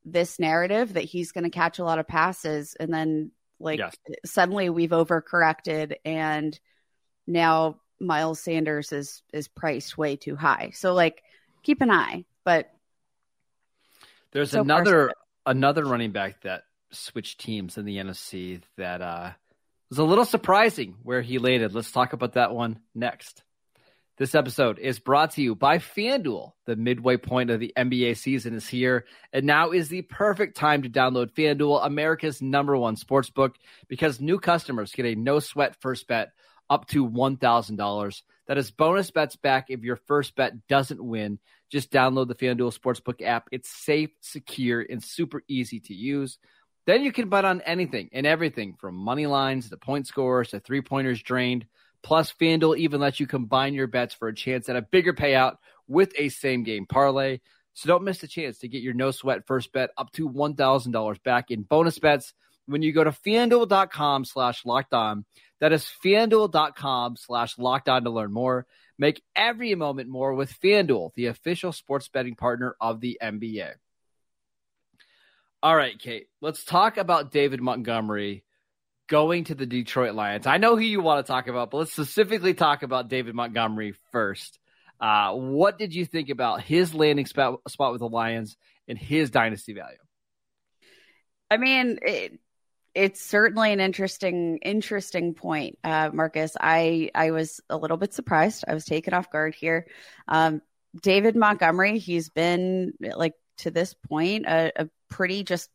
this 0.06 0.40
narrative 0.40 0.94
that 0.94 1.04
he's 1.04 1.32
going 1.32 1.44
to 1.44 1.50
catch 1.50 1.80
a 1.80 1.84
lot 1.84 2.00
of 2.00 2.08
passes 2.08 2.76
and 2.80 2.94
then 2.94 3.32
like 3.60 3.80
yes. 3.80 3.96
suddenly 4.24 4.70
we've 4.70 4.92
overcorrected 4.92 5.96
and 6.06 6.60
now 7.26 7.80
Miles 8.00 8.40
Sanders 8.40 8.92
is 8.92 9.24
is 9.34 9.48
priced 9.48 9.98
way 9.98 10.16
too 10.16 10.36
high. 10.36 10.72
So 10.74 10.94
like 10.94 11.24
keep 11.64 11.82
an 11.82 11.92
eye, 11.92 12.26
but 12.44 12.72
there's 14.32 14.52
so 14.52 14.62
another 14.62 15.12
another 15.46 15.86
running 15.86 16.12
back 16.12 16.42
that 16.42 16.64
switched 16.92 17.40
teams 17.40 17.78
in 17.78 17.86
the 17.86 17.98
NFC 17.98 18.62
that 18.78 19.02
uh 19.02 19.32
was 19.90 20.00
a 20.00 20.04
little 20.04 20.26
surprising 20.26 20.96
where 21.04 21.22
he 21.22 21.38
landed. 21.40 21.74
Let's 21.74 21.92
talk 21.92 22.14
about 22.14 22.34
that 22.34 22.54
one 22.54 22.80
next. 22.94 23.44
This 24.18 24.34
episode 24.34 24.80
is 24.80 24.98
brought 24.98 25.32
to 25.32 25.42
you 25.42 25.56
by 25.56 25.78
FanDuel. 25.78 26.54
The 26.66 26.78
midway 26.78 27.18
point 27.18 27.50
of 27.50 27.60
the 27.60 27.74
NBA 27.76 28.16
season 28.16 28.54
is 28.54 28.66
here, 28.66 29.04
and 29.34 29.46
now 29.46 29.72
is 29.72 29.90
the 29.90 30.04
perfect 30.04 30.56
time 30.56 30.84
to 30.84 30.90
download 30.90 31.34
FanDuel, 31.34 31.86
America's 31.86 32.42
number 32.42 32.78
one 32.78 32.96
sports 32.96 33.30
book, 33.30 33.58
because 33.90 34.22
new 34.22 34.40
customers 34.40 34.94
get 34.94 35.06
a 35.06 35.16
no 35.16 35.40
sweat 35.42 35.76
first 35.82 36.08
bet 36.08 36.30
up 36.70 36.88
to 36.88 37.06
$1,000. 37.06 38.22
That 38.48 38.58
is 38.58 38.72
bonus 38.72 39.12
bets 39.12 39.36
back 39.36 39.66
if 39.68 39.82
your 39.82 39.98
first 39.98 40.34
bet 40.38 40.66
doesn't 40.70 41.04
win. 41.04 41.38
Just 41.70 41.92
download 41.92 42.30
the 42.30 42.36
FanDuel 42.36 42.74
Sportsbook 42.74 43.22
app. 43.22 43.50
It's 43.52 43.68
safe, 43.68 44.12
secure, 44.22 44.80
and 44.80 45.04
super 45.04 45.44
easy 45.50 45.82
to 45.82 45.94
use. 45.94 46.38
Then 46.88 47.02
you 47.02 47.12
can 47.12 47.28
bet 47.28 47.44
on 47.44 47.60
anything 47.62 48.08
and 48.14 48.26
everything 48.26 48.76
from 48.80 48.96
money 48.96 49.26
lines 49.26 49.70
to 49.70 49.78
point 49.78 50.08
scores 50.08 50.52
to 50.52 50.62
three 50.62 50.82
pointers 50.82 51.22
drained. 51.22 51.66
Plus, 52.06 52.32
FanDuel 52.32 52.78
even 52.78 53.02
lets 53.02 53.20
you 53.20 53.26
combine 53.26 53.74
your 53.74 53.88
bets 53.88 54.14
for 54.14 54.28
a 54.28 54.36
chance 54.36 54.70
at 54.70 54.76
a 54.76 54.84
bigger 54.84 55.12
payout 55.12 55.58
with 55.88 56.14
a 56.20 56.30
same 56.30 56.62
game 56.62 56.86
parlay. 56.86 57.40
So 57.74 57.88
don't 57.88 58.04
miss 58.04 58.20
the 58.20 58.28
chance 58.28 58.60
to 58.60 58.68
get 58.68 58.84
your 58.84 58.94
no 58.94 59.10
sweat 59.10 59.48
first 59.48 59.74
bet 59.74 59.90
up 59.98 60.12
to 60.12 60.30
$1,000 60.30 61.24
back 61.24 61.50
in 61.50 61.64
bonus 61.64 61.98
bets 61.98 62.36
when 62.68 62.84
you 62.84 62.94
go 62.94 63.04
to 63.04 63.10
fanduel.com 63.10 64.24
slash 64.24 64.64
locked 64.66 64.94
on. 64.94 65.26
That 65.60 65.74
is 65.74 65.92
fanduel.com 66.06 67.16
slash 67.18 67.58
locked 67.58 67.90
on 67.90 68.04
to 68.04 68.12
learn 68.12 68.32
more. 68.32 68.68
Make 69.00 69.24
every 69.36 69.74
moment 69.74 70.08
more 70.08 70.36
with 70.36 70.62
FanDuel, 70.62 71.16
the 71.16 71.26
official 71.26 71.72
sports 71.72 72.08
betting 72.08 72.36
partner 72.36 72.76
of 72.80 73.02
the 73.02 73.18
NBA. 73.20 73.72
All 75.64 75.76
right, 75.76 75.98
Kate, 75.98 76.28
let's 76.40 76.64
talk 76.64 76.98
about 76.98 77.32
David 77.32 77.62
Montgomery 77.62 78.45
going 79.08 79.46
to 79.46 79.56
the 79.56 79.66
Detroit 79.66 80.16
Lions. 80.16 80.48
I 80.48 80.58
know 80.58 80.76
who 80.76 80.84
you 80.84 81.02
want 81.02 81.26
to 81.26 81.32
talk 81.32 81.48
about, 81.48 81.72
but 81.72 81.78
let's 81.78 81.92
specifically 81.92 82.54
talk 82.54 82.84
about 82.84 83.10
David 83.10 83.36
Montgomery 83.36 83.94
first. 84.12 84.60
Uh, 85.00 85.34
what 85.34 85.78
did 85.78 85.94
you 85.94 86.06
think 86.06 86.30
about 86.30 86.62
his 86.62 86.94
landing 86.94 87.26
spot, 87.26 87.60
spot 87.68 87.92
with 87.92 88.00
the 88.00 88.10
Lions 88.10 88.58
and 88.88 88.98
his 88.98 89.30
dynasty 89.30 89.74
value? 89.74 89.98
I 91.52 91.58
mean, 91.58 92.00
it, 92.02 92.40
it's 92.96 93.22
certainly 93.22 93.74
an 93.74 93.80
interesting, 93.80 94.60
interesting 94.64 95.34
point, 95.34 95.78
uh, 95.84 96.10
Marcus. 96.14 96.56
I 96.60 97.12
I 97.14 97.32
was 97.32 97.60
a 97.70 97.78
little 97.78 97.98
bit 97.98 98.14
surprised. 98.14 98.64
I 98.68 98.74
was 98.74 98.86
taken 98.86 99.14
off 99.14 99.30
guard 99.30 99.54
here. 99.54 99.86
Um, 100.28 100.62
David 101.02 101.36
Montgomery, 101.36 102.00
he's 102.00 102.30
been 102.30 102.94
like 103.02 103.34
to 103.58 103.72
this 103.72 103.94
point 103.94 104.46
a, 104.46 104.72
a 104.76 104.90
pretty 105.10 105.44
just 105.44 105.70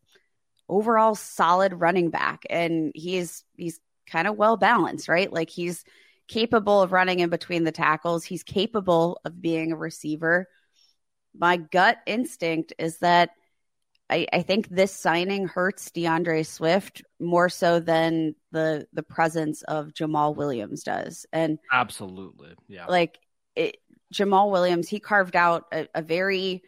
overall 0.71 1.13
solid 1.13 1.73
running 1.73 2.09
back, 2.09 2.45
and 2.49 2.91
he's 2.95 3.43
he's 3.57 3.79
kind 4.07 4.27
of 4.27 4.37
well 4.37 4.57
balanced, 4.57 5.07
right? 5.07 5.31
Like 5.31 5.51
he's 5.51 5.83
capable 6.27 6.81
of 6.81 6.93
running 6.93 7.19
in 7.19 7.29
between 7.29 7.65
the 7.65 7.71
tackles. 7.71 8.23
He's 8.23 8.41
capable 8.41 9.19
of 9.25 9.41
being 9.41 9.71
a 9.71 9.77
receiver. 9.77 10.47
My 11.37 11.57
gut 11.57 11.97
instinct 12.07 12.73
is 12.79 12.97
that 12.99 13.31
I, 14.09 14.27
I 14.33 14.41
think 14.41 14.67
this 14.67 14.93
signing 14.93 15.47
hurts 15.47 15.91
D'Andre 15.91 16.43
Swift 16.43 17.03
more 17.19 17.49
so 17.49 17.79
than 17.79 18.35
the 18.51 18.87
the 18.93 19.03
presence 19.03 19.61
of 19.63 19.93
Jamaal 19.93 20.35
Williams 20.35 20.83
does. 20.83 21.25
And 21.31 21.59
absolutely, 21.71 22.53
yeah, 22.67 22.85
like 22.87 23.19
it, 23.55 23.77
Jamaal 24.13 24.51
Williams, 24.51 24.89
he 24.89 24.99
carved 24.99 25.35
out 25.35 25.65
a, 25.71 25.87
a 25.93 26.01
very 26.01 26.63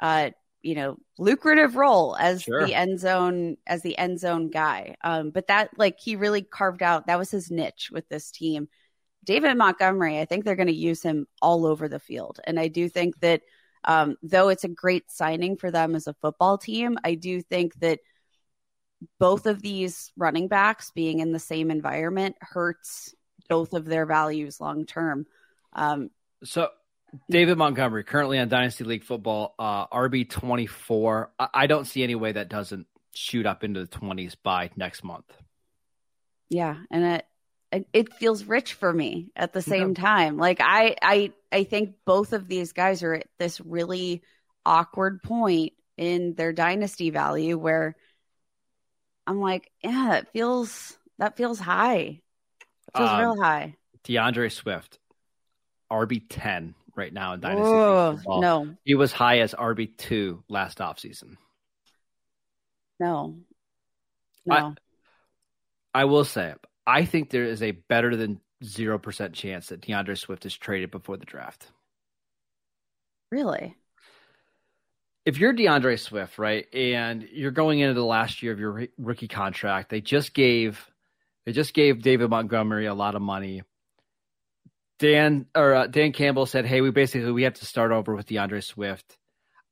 uh, 0.00 0.30
you 0.62 0.74
know 0.74 0.96
lucrative 1.18 1.76
role 1.76 2.16
as 2.18 2.42
sure. 2.42 2.66
the 2.66 2.74
end 2.74 2.98
zone 2.98 3.56
as 3.66 3.82
the 3.82 3.96
end 3.96 4.18
zone 4.20 4.48
guy. 4.50 4.96
Um, 5.02 5.30
but 5.30 5.48
that 5.48 5.70
like 5.78 5.98
he 5.98 6.16
really 6.16 6.42
carved 6.42 6.82
out 6.82 7.06
that 7.06 7.18
was 7.18 7.30
his 7.30 7.50
niche 7.50 7.90
with 7.92 8.08
this 8.08 8.30
team. 8.30 8.68
David 9.24 9.56
Montgomery, 9.56 10.20
I 10.20 10.24
think 10.24 10.44
they're 10.44 10.54
going 10.54 10.68
to 10.68 10.74
use 10.74 11.02
him 11.02 11.26
all 11.42 11.66
over 11.66 11.88
the 11.88 11.98
field, 11.98 12.40
and 12.44 12.60
I 12.60 12.68
do 12.68 12.88
think 12.88 13.18
that 13.20 13.42
um, 13.84 14.16
though 14.22 14.48
it's 14.48 14.64
a 14.64 14.68
great 14.68 15.10
signing 15.10 15.56
for 15.56 15.70
them 15.70 15.94
as 15.94 16.06
a 16.06 16.14
football 16.14 16.58
team, 16.58 16.98
I 17.04 17.14
do 17.14 17.40
think 17.40 17.74
that 17.80 18.00
both 19.18 19.46
of 19.46 19.62
these 19.62 20.12
running 20.16 20.48
backs 20.48 20.90
being 20.90 21.20
in 21.20 21.32
the 21.32 21.38
same 21.38 21.70
environment 21.70 22.36
hurts 22.40 23.14
both 23.48 23.74
of 23.74 23.84
their 23.84 24.06
values 24.06 24.60
long 24.60 24.86
term. 24.86 25.26
Um, 25.72 26.10
so 26.42 26.70
David 27.30 27.58
Montgomery, 27.58 28.04
currently 28.04 28.38
on 28.38 28.48
Dynasty 28.48 28.84
League 28.84 29.04
Football, 29.04 29.54
uh, 29.58 29.86
RB 29.88 30.28
twenty 30.28 30.66
four. 30.66 31.32
I-, 31.38 31.48
I 31.54 31.66
don't 31.66 31.84
see 31.84 32.02
any 32.02 32.14
way 32.14 32.32
that 32.32 32.48
doesn't 32.48 32.86
shoot 33.14 33.46
up 33.46 33.64
into 33.64 33.80
the 33.80 33.86
twenties 33.86 34.34
by 34.34 34.70
next 34.76 35.04
month. 35.04 35.32
Yeah, 36.50 36.76
and 36.90 37.04
it 37.04 37.26
it 37.92 38.12
feels 38.14 38.44
rich 38.44 38.74
for 38.74 38.92
me 38.92 39.30
at 39.36 39.52
the 39.52 39.62
same 39.62 39.88
yeah. 39.90 40.02
time. 40.02 40.36
Like 40.36 40.60
I 40.60 40.96
I 41.00 41.32
I 41.50 41.64
think 41.64 41.94
both 42.04 42.32
of 42.32 42.48
these 42.48 42.72
guys 42.72 43.02
are 43.02 43.14
at 43.14 43.26
this 43.38 43.60
really 43.60 44.22
awkward 44.64 45.22
point 45.22 45.72
in 45.96 46.34
their 46.34 46.52
dynasty 46.52 47.10
value 47.10 47.58
where 47.58 47.96
I'm 49.26 49.40
like, 49.40 49.70
yeah, 49.82 50.16
it 50.16 50.28
feels 50.32 50.96
that 51.18 51.36
feels 51.36 51.58
high. 51.58 52.20
It 52.60 52.96
feels 52.96 53.10
um, 53.10 53.20
real 53.20 53.42
high. 53.42 53.76
D'Andre 54.04 54.48
Swift, 54.48 54.98
RB 55.90 56.22
ten 56.28 56.74
right 56.96 57.12
now 57.12 57.34
in 57.34 57.40
Dynasty. 57.40 58.28
No. 58.28 58.76
He 58.84 58.94
was 58.94 59.12
high 59.12 59.40
as 59.40 59.54
RB2 59.54 60.42
last 60.48 60.78
offseason. 60.78 61.36
No. 62.98 63.36
No. 64.44 64.74
I, 65.94 66.02
I 66.02 66.04
will 66.06 66.24
say, 66.24 66.54
I 66.86 67.04
think 67.04 67.30
there 67.30 67.44
is 67.44 67.62
a 67.62 67.72
better 67.72 68.16
than 68.16 68.40
0% 68.62 69.32
chance 69.32 69.68
that 69.68 69.80
D'Andre 69.82 70.14
Swift 70.14 70.46
is 70.46 70.56
traded 70.56 70.90
before 70.90 71.16
the 71.16 71.26
draft. 71.26 71.68
Really? 73.30 73.76
If 75.24 75.38
you're 75.38 75.52
D'Andre 75.52 75.96
Swift, 75.96 76.38
right, 76.38 76.72
and 76.72 77.26
you're 77.32 77.50
going 77.50 77.80
into 77.80 77.94
the 77.94 78.04
last 78.04 78.42
year 78.42 78.52
of 78.52 78.60
your 78.60 78.86
rookie 78.96 79.26
contract, 79.26 79.90
they 79.90 80.00
just 80.00 80.32
gave 80.32 80.88
they 81.44 81.52
just 81.52 81.74
gave 81.74 82.02
David 82.02 82.30
Montgomery 82.30 82.86
a 82.86 82.94
lot 82.94 83.14
of 83.14 83.22
money. 83.22 83.62
Dan 84.98 85.46
or 85.54 85.74
uh, 85.74 85.86
Dan 85.86 86.12
Campbell 86.12 86.46
said, 86.46 86.66
"Hey, 86.66 86.80
we 86.80 86.90
basically 86.90 87.32
we 87.32 87.42
have 87.42 87.54
to 87.54 87.66
start 87.66 87.92
over 87.92 88.14
with 88.14 88.26
D'Andre 88.26 88.60
Swift." 88.60 89.18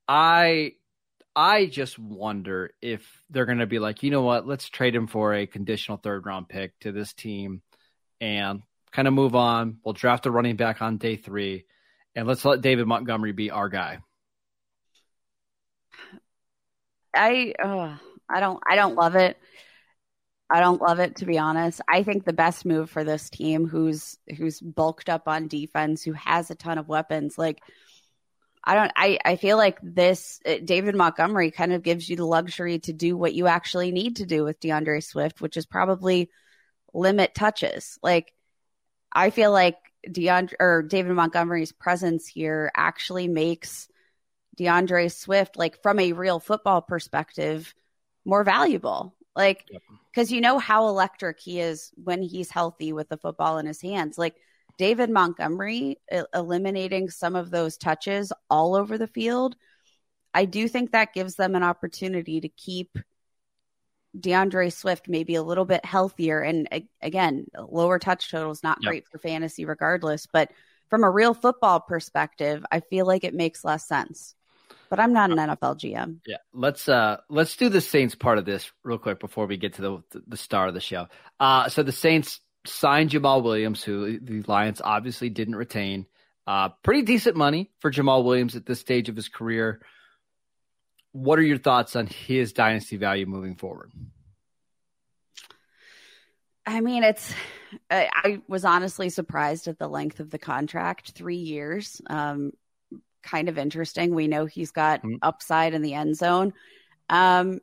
I 0.07 0.73
I 1.37 1.67
just 1.67 1.99
wonder 1.99 2.73
if 2.81 3.05
they're 3.31 3.47
going 3.47 3.59
to 3.59 3.67
be 3.67 3.79
like, 3.79 4.03
you 4.03 4.11
know 4.11 4.23
what, 4.23 4.47
let's 4.47 4.69
trade 4.69 4.95
him 4.95 5.09
for 5.09 5.35
a 5.35 5.47
conditional 5.47 5.99
third 5.99 6.27
round 6.27 6.49
pick 6.49 6.79
to 6.81 6.93
this 6.93 7.13
team 7.13 7.63
and 8.21 8.63
kind 8.93 9.09
of 9.09 9.15
move 9.15 9.35
on. 9.35 9.79
We'll 9.85 9.95
draft 9.95 10.27
a 10.27 10.31
running 10.31 10.57
back 10.57 10.81
on 10.81 10.99
day 10.99 11.17
three, 11.17 11.65
and 12.15 12.27
let's 12.29 12.45
let 12.45 12.61
David 12.61 12.87
Montgomery 12.87 13.33
be 13.33 13.51
our 13.51 13.69
guy. 13.69 13.99
I 17.15 17.55
uh, 17.63 17.97
I 18.29 18.41
don't 18.41 18.61
I 18.69 18.77
don't 18.77 18.95
love 18.95 19.17
it. 19.17 19.37
I 20.51 20.61
don't 20.61 20.83
love 20.83 21.01
it 21.01 21.17
to 21.17 21.27
be 21.27 21.39
honest. 21.39 21.81
I 21.89 22.03
think 22.03 22.25
the 22.25 22.33
best 22.33 22.65
move 22.65 22.91
for 22.91 23.03
this 23.03 23.31
team 23.31 23.67
who's 23.67 24.19
who's 24.37 24.61
bulked 24.61 25.09
up 25.09 25.27
on 25.27 25.49
defense, 25.49 26.03
who 26.03 26.13
has 26.13 26.51
a 26.51 26.55
ton 26.55 26.79
of 26.79 26.89
weapons, 26.89 27.39
like 27.39 27.61
I 28.63 28.75
don't 28.75 28.93
I 28.97 29.19
I 29.25 29.37
feel 29.37 29.57
like 29.57 29.79
this 29.83 30.41
uh, 30.47 30.57
David 30.65 30.95
Montgomery 30.97 31.51
kind 31.51 31.73
of 31.73 31.83
gives 31.83 32.09
you 32.09 32.17
the 32.17 32.27
luxury 32.27 32.79
to 32.81 32.93
do 32.93 33.17
what 33.17 33.35
you 33.35 33.47
actually 33.47 33.93
need 33.93 34.17
to 34.17 34.27
do 34.27 34.45
with 34.45 34.61
D'Andre 34.61 35.01
Swift, 35.01 35.41
which 35.41 35.57
is 35.57 35.67
probably 35.67 36.31
limit 36.95 37.35
touches. 37.35 37.99
Like 38.03 38.33
I 39.13 39.31
feel 39.31 39.53
like 39.53 39.77
D'Andre 40.11 40.57
or 40.61 40.83
David 40.83 41.13
Montgomery's 41.13 41.73
presence 41.73 42.27
here 42.27 42.71
actually 42.75 43.29
makes 43.29 43.89
D'Andre 44.57 45.09
Swift 45.09 45.57
like 45.57 45.83
from 45.83 45.99
a 45.99 46.13
real 46.13 46.41
football 46.41 46.81
perspective 46.81 47.75
more 48.25 48.45
valuable. 48.45 49.15
Like, 49.37 49.67
because 50.11 50.31
you 50.31 50.41
know 50.41 50.59
how 50.59 50.89
electric 50.89 51.41
he 51.41 51.61
is 51.61 51.93
when 51.97 52.23
he's 52.23 52.51
healthy 52.51 52.93
with 52.93 53.09
the 53.09 53.17
football 53.17 53.59
in 53.59 53.67
his 53.67 53.81
hands. 53.81 54.17
Like, 54.19 54.37
David 54.77 55.11
Montgomery 55.11 56.01
eliminating 56.35 57.09
some 57.09 57.37
of 57.37 57.51
those 57.51 57.77
touches 57.77 58.33
all 58.51 58.75
over 58.75 58.99
the 58.99 59.07
field, 59.07 59.57
I 60.33 60.47
do 60.47 60.67
think 60.67 60.91
that 60.91 61.15
gives 61.15 61.37
them 61.37 61.55
an 61.55 61.63
opportunity 61.63 62.41
to 62.41 62.49
keep 62.49 62.99
D'Andre 64.19 64.71
Swift 64.71 65.09
maybe 65.09 65.37
a 65.37 65.43
little 65.43 65.65
bit 65.65 65.85
healthier. 65.85 66.41
And 66.41 66.69
again, 67.01 67.47
lower 67.57 67.99
touch 67.99 68.31
total 68.31 68.51
is 68.51 68.63
not 68.63 68.79
yep. 68.81 68.91
great 68.91 69.09
for 69.09 69.19
fantasy 69.19 69.65
regardless, 69.65 70.27
but 70.27 70.51
from 70.91 71.05
a 71.05 71.11
real 71.11 71.35
football 71.35 71.81
perspective, 71.81 72.65
I 72.71 72.81
feel 72.81 73.07
like 73.07 73.25
it 73.25 73.35
makes 73.35 73.65
less 73.65 73.87
sense 73.87 74.35
but 74.91 75.01
I'm 75.01 75.13
not 75.13 75.31
an 75.31 75.39
uh, 75.39 75.57
NFL 75.57 75.79
GM. 75.79 76.19
Yeah, 76.27 76.39
let's 76.53 76.89
uh 76.89 77.19
let's 77.29 77.57
do 77.57 77.69
the 77.69 77.81
Saints 77.81 78.15
part 78.15 78.39
of 78.39 78.45
this 78.45 78.71
real 78.83 78.99
quick 78.99 79.21
before 79.21 79.47
we 79.47 79.57
get 79.57 79.75
to 79.75 79.83
the 79.83 80.21
the 80.27 80.37
star 80.37 80.69
of 80.69 80.75
the 80.75 80.81
show. 80.81 81.09
Uh 81.41 81.69
so 81.69 81.83
the 81.83 81.93
Saints 81.93 82.41
signed 82.67 83.11
Jamaal 83.11 83.43
Williams, 83.43 83.83
who 83.83 84.19
the 84.19 84.43
Lions 84.43 84.81
obviously 84.83 85.31
didn't 85.31 85.57
retain. 85.57 86.07
Uh 86.47 86.71
pretty 86.83 87.03
decent 87.03 87.37
money 87.37 87.71
for 87.81 87.91
Jamaal 87.91 88.25
Williams 88.25 88.57
at 88.57 88.67
this 88.67 88.81
stage 88.81 89.09
of 89.09 89.17
his 89.17 89.29
career. 89.29 89.81
What 91.13 91.39
are 91.39 91.43
your 91.43 91.59
thoughts 91.59 91.97
on 91.97 92.07
his 92.07 92.53
dynasty 92.53 92.97
value 92.97 93.27
moving 93.27 93.55
forward? 93.55 93.93
I 96.67 96.81
mean, 96.81 97.03
it's. 97.05 97.35
I, 97.91 98.09
I, 98.15 98.43
was 98.49 98.65
honestly 98.65 99.11
surprised 99.11 99.69
at 99.69 99.79
the 99.79 99.89
length 99.89 100.21
of 100.21 100.31
the 100.31 100.39
contract, 100.39 101.11
three 101.11 101.37
years. 101.37 102.01
Um, 102.09 102.53
kind 103.25 103.49
of 103.49 103.59
interesting. 103.59 104.15
We 104.15 104.29
know 104.29 104.47
he's 104.47 104.71
got 104.71 105.01
mm-hmm. 105.01 105.17
upside 105.23 105.75
in 105.75 105.83
the 105.83 105.95
end 105.95 106.17
zone. 106.17 106.53
Um, 107.09 107.61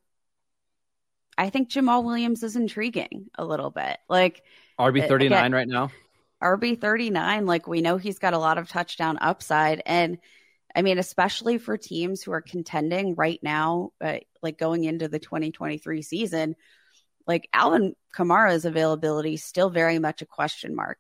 I 1.38 1.50
think 1.50 1.70
Jamaal 1.70 2.04
Williams 2.04 2.44
is 2.44 2.56
intriguing 2.56 3.30
a 3.36 3.46
little 3.46 3.70
bit. 3.70 3.98
Like 4.10 4.44
RB 4.80 5.08
thirty 5.08 5.30
nine 5.30 5.54
right 5.54 5.68
now. 5.68 5.92
RB 6.44 6.80
thirty 6.80 7.10
nine. 7.10 7.46
Like 7.46 7.68
we 7.68 7.82
know 7.82 7.98
he's 7.98 8.20
got 8.20 8.34
a 8.34 8.40
lot 8.40 8.58
of 8.58 8.70
touchdown 8.70 9.18
upside, 9.22 9.82
and 9.86 10.18
I 10.76 10.82
mean, 10.82 10.98
especially 10.98 11.58
for 11.58 11.78
teams 11.78 12.22
who 12.22 12.32
are 12.32 12.42
contending 12.42 13.16
right 13.16 13.40
now, 13.42 13.92
uh, 14.02 14.18
like 14.42 14.58
going 14.58 14.84
into 14.84 15.08
the 15.08 15.20
twenty 15.20 15.52
twenty 15.52 15.78
three 15.78 16.02
season. 16.02 16.56
Like 17.28 17.48
Alvin 17.54 17.96
Kamara's 18.16 18.66
availability 18.66 19.38
still 19.38 19.70
very 19.70 20.00
much 20.00 20.22
a 20.22 20.26
question 20.26 20.76
mark. 20.76 20.98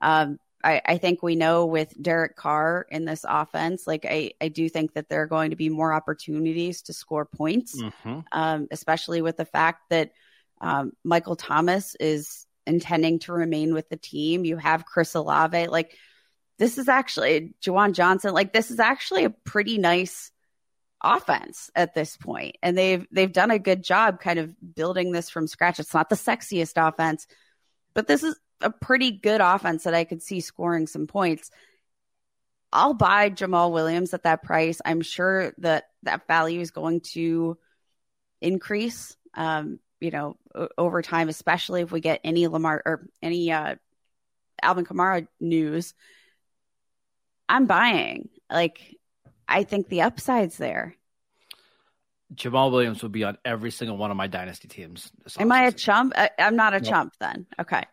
Um, 0.00 0.38
I, 0.64 0.80
I, 0.84 0.98
think 0.98 1.22
we 1.22 1.36
know 1.36 1.66
with 1.66 2.00
Derek 2.00 2.36
Carr 2.36 2.86
in 2.90 3.04
this 3.04 3.24
offense, 3.28 3.86
like 3.86 4.06
I, 4.08 4.32
I 4.40 4.48
do 4.48 4.68
think 4.68 4.94
that 4.94 5.08
there 5.08 5.22
are 5.22 5.26
going 5.26 5.50
to 5.50 5.56
be 5.56 5.68
more 5.68 5.92
opportunities 5.92 6.82
to 6.82 6.92
score 6.92 7.26
points, 7.26 7.80
mm-hmm. 7.80 8.20
um, 8.32 8.68
especially 8.70 9.20
with 9.20 9.36
the 9.36 9.44
fact 9.44 9.82
that 9.90 10.12
um, 10.60 10.92
Michael 11.04 11.36
Thomas 11.36 11.94
is 12.00 12.46
intending 12.66 13.18
to 13.20 13.32
remain 13.32 13.74
with 13.74 13.88
the 13.88 13.96
team. 13.96 14.44
You 14.44 14.56
have 14.56 14.86
Chris 14.86 15.14
Olave. 15.14 15.66
Like 15.66 15.96
this 16.58 16.78
is 16.78 16.88
actually 16.88 17.54
Juwan 17.64 17.92
Johnson. 17.92 18.32
Like 18.32 18.52
this 18.52 18.70
is 18.70 18.80
actually 18.80 19.24
a 19.24 19.30
pretty 19.30 19.78
nice 19.78 20.30
offense 21.02 21.70
at 21.74 21.94
this 21.94 22.16
point, 22.16 22.56
and 22.62 22.76
they've 22.78 23.06
they've 23.10 23.32
done 23.32 23.50
a 23.50 23.58
good 23.58 23.82
job 23.82 24.20
kind 24.20 24.38
of 24.38 24.54
building 24.74 25.12
this 25.12 25.30
from 25.30 25.46
scratch. 25.46 25.80
It's 25.80 25.94
not 25.94 26.08
the 26.08 26.16
sexiest 26.16 26.74
offense, 26.76 27.26
but 27.94 28.06
this 28.06 28.22
is 28.22 28.38
a 28.64 28.70
pretty 28.70 29.12
good 29.12 29.40
offense 29.40 29.84
that 29.84 29.94
I 29.94 30.04
could 30.04 30.22
see 30.22 30.40
scoring 30.40 30.86
some 30.86 31.06
points. 31.06 31.50
I'll 32.72 32.94
buy 32.94 33.30
Jamaal 33.30 33.70
Williams 33.70 34.14
at 34.14 34.24
that 34.24 34.42
price. 34.42 34.80
I'm 34.84 35.00
sure 35.00 35.52
that 35.58 35.84
that 36.02 36.26
value 36.26 36.60
is 36.60 36.72
going 36.72 37.00
to 37.12 37.56
increase, 38.40 39.16
um, 39.34 39.78
you 40.00 40.10
know, 40.10 40.36
over 40.76 41.00
time, 41.02 41.28
especially 41.28 41.82
if 41.82 41.92
we 41.92 42.00
get 42.00 42.20
any 42.24 42.48
Lamar 42.48 42.82
or 42.84 43.06
any 43.22 43.52
uh, 43.52 43.76
Alvin 44.60 44.84
Kamara 44.84 45.28
news. 45.38 45.94
I'm 47.48 47.66
buying. 47.66 48.28
Like, 48.50 48.96
I 49.46 49.62
think 49.62 49.88
the 49.88 50.02
upside's 50.02 50.56
there. 50.56 50.96
Jamaal 52.34 52.72
Williams 52.72 53.02
will 53.02 53.10
be 53.10 53.24
on 53.24 53.38
every 53.44 53.70
single 53.70 53.96
one 53.96 54.10
of 54.10 54.16
my 54.16 54.26
dynasty 54.26 54.66
teams. 54.66 55.12
Am 55.38 55.52
I 55.52 55.66
a 55.66 55.72
chump? 55.72 56.14
I, 56.16 56.30
am 56.38 56.56
not 56.56 56.74
a 56.74 56.80
nope. 56.80 56.88
chump 56.88 57.14
then. 57.20 57.46
Okay. 57.60 57.84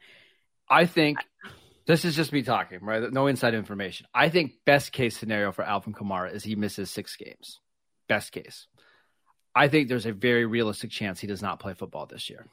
I 0.72 0.86
think 0.86 1.18
this 1.86 2.06
is 2.06 2.16
just 2.16 2.32
me 2.32 2.44
talking, 2.44 2.80
right? 2.82 3.12
No 3.12 3.28
inside 3.28 3.54
information. 3.54 4.08
I 4.14 4.30
think 4.30 4.54
best 4.66 4.94
case 4.94 5.18
scenario 5.18 5.52
for 5.52 5.64
Alvin 5.64 5.94
Kamara 5.94 6.34
is 6.34 6.44
he 6.44 6.56
misses 6.56 6.90
six 6.90 7.18
games. 7.18 7.60
Best 8.08 8.32
case. 8.32 8.68
I 9.54 9.68
think 9.68 9.90
there's 9.90 10.06
a 10.06 10.14
very 10.14 10.46
realistic 10.46 10.90
chance 10.90 11.20
he 11.20 11.28
does 11.28 11.42
not 11.42 11.60
play 11.60 11.74
football 11.74 12.06
this 12.06 12.30
year. 12.30 12.48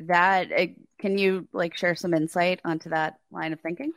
That 0.00 0.52
uh, 0.52 0.66
can 1.00 1.18
you 1.18 1.48
like 1.52 1.76
share 1.76 1.96
some 1.96 2.14
insight 2.14 2.60
onto 2.64 2.90
that 2.90 3.18
line 3.32 3.52
of 3.52 3.60
thinking? 3.60 3.92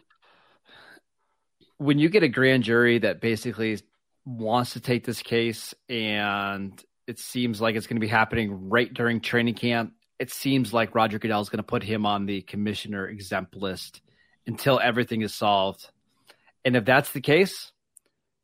When 1.78 2.00
you 2.00 2.10
get 2.10 2.24
a 2.24 2.28
grand 2.28 2.64
jury 2.64 2.98
that 2.98 3.22
basically 3.22 3.80
wants 4.26 4.74
to 4.74 4.80
take 4.80 5.06
this 5.06 5.22
case 5.22 5.76
and 5.88 6.84
it 7.06 7.20
seems 7.20 7.62
like 7.62 7.76
it's 7.76 7.86
going 7.86 7.98
to 7.98 8.02
be 8.02 8.08
happening 8.08 8.70
right 8.70 8.92
during 8.92 9.22
training 9.22 9.56
camp. 9.56 9.94
It 10.22 10.30
seems 10.30 10.72
like 10.72 10.94
Roger 10.94 11.18
Goodell 11.18 11.42
is 11.42 11.50
going 11.50 11.58
to 11.58 11.64
put 11.64 11.82
him 11.82 12.06
on 12.06 12.28
the 12.28 12.44
commissioner 12.44 13.08
exempt 13.08 13.56
list 13.56 14.02
until 14.46 14.80
everything 14.80 15.24
is 15.24 15.34
solved. 15.34 15.90
And 16.64 16.76
if 16.76 16.86
that's 16.86 17.12
the 17.12 17.22
case, 17.22 17.72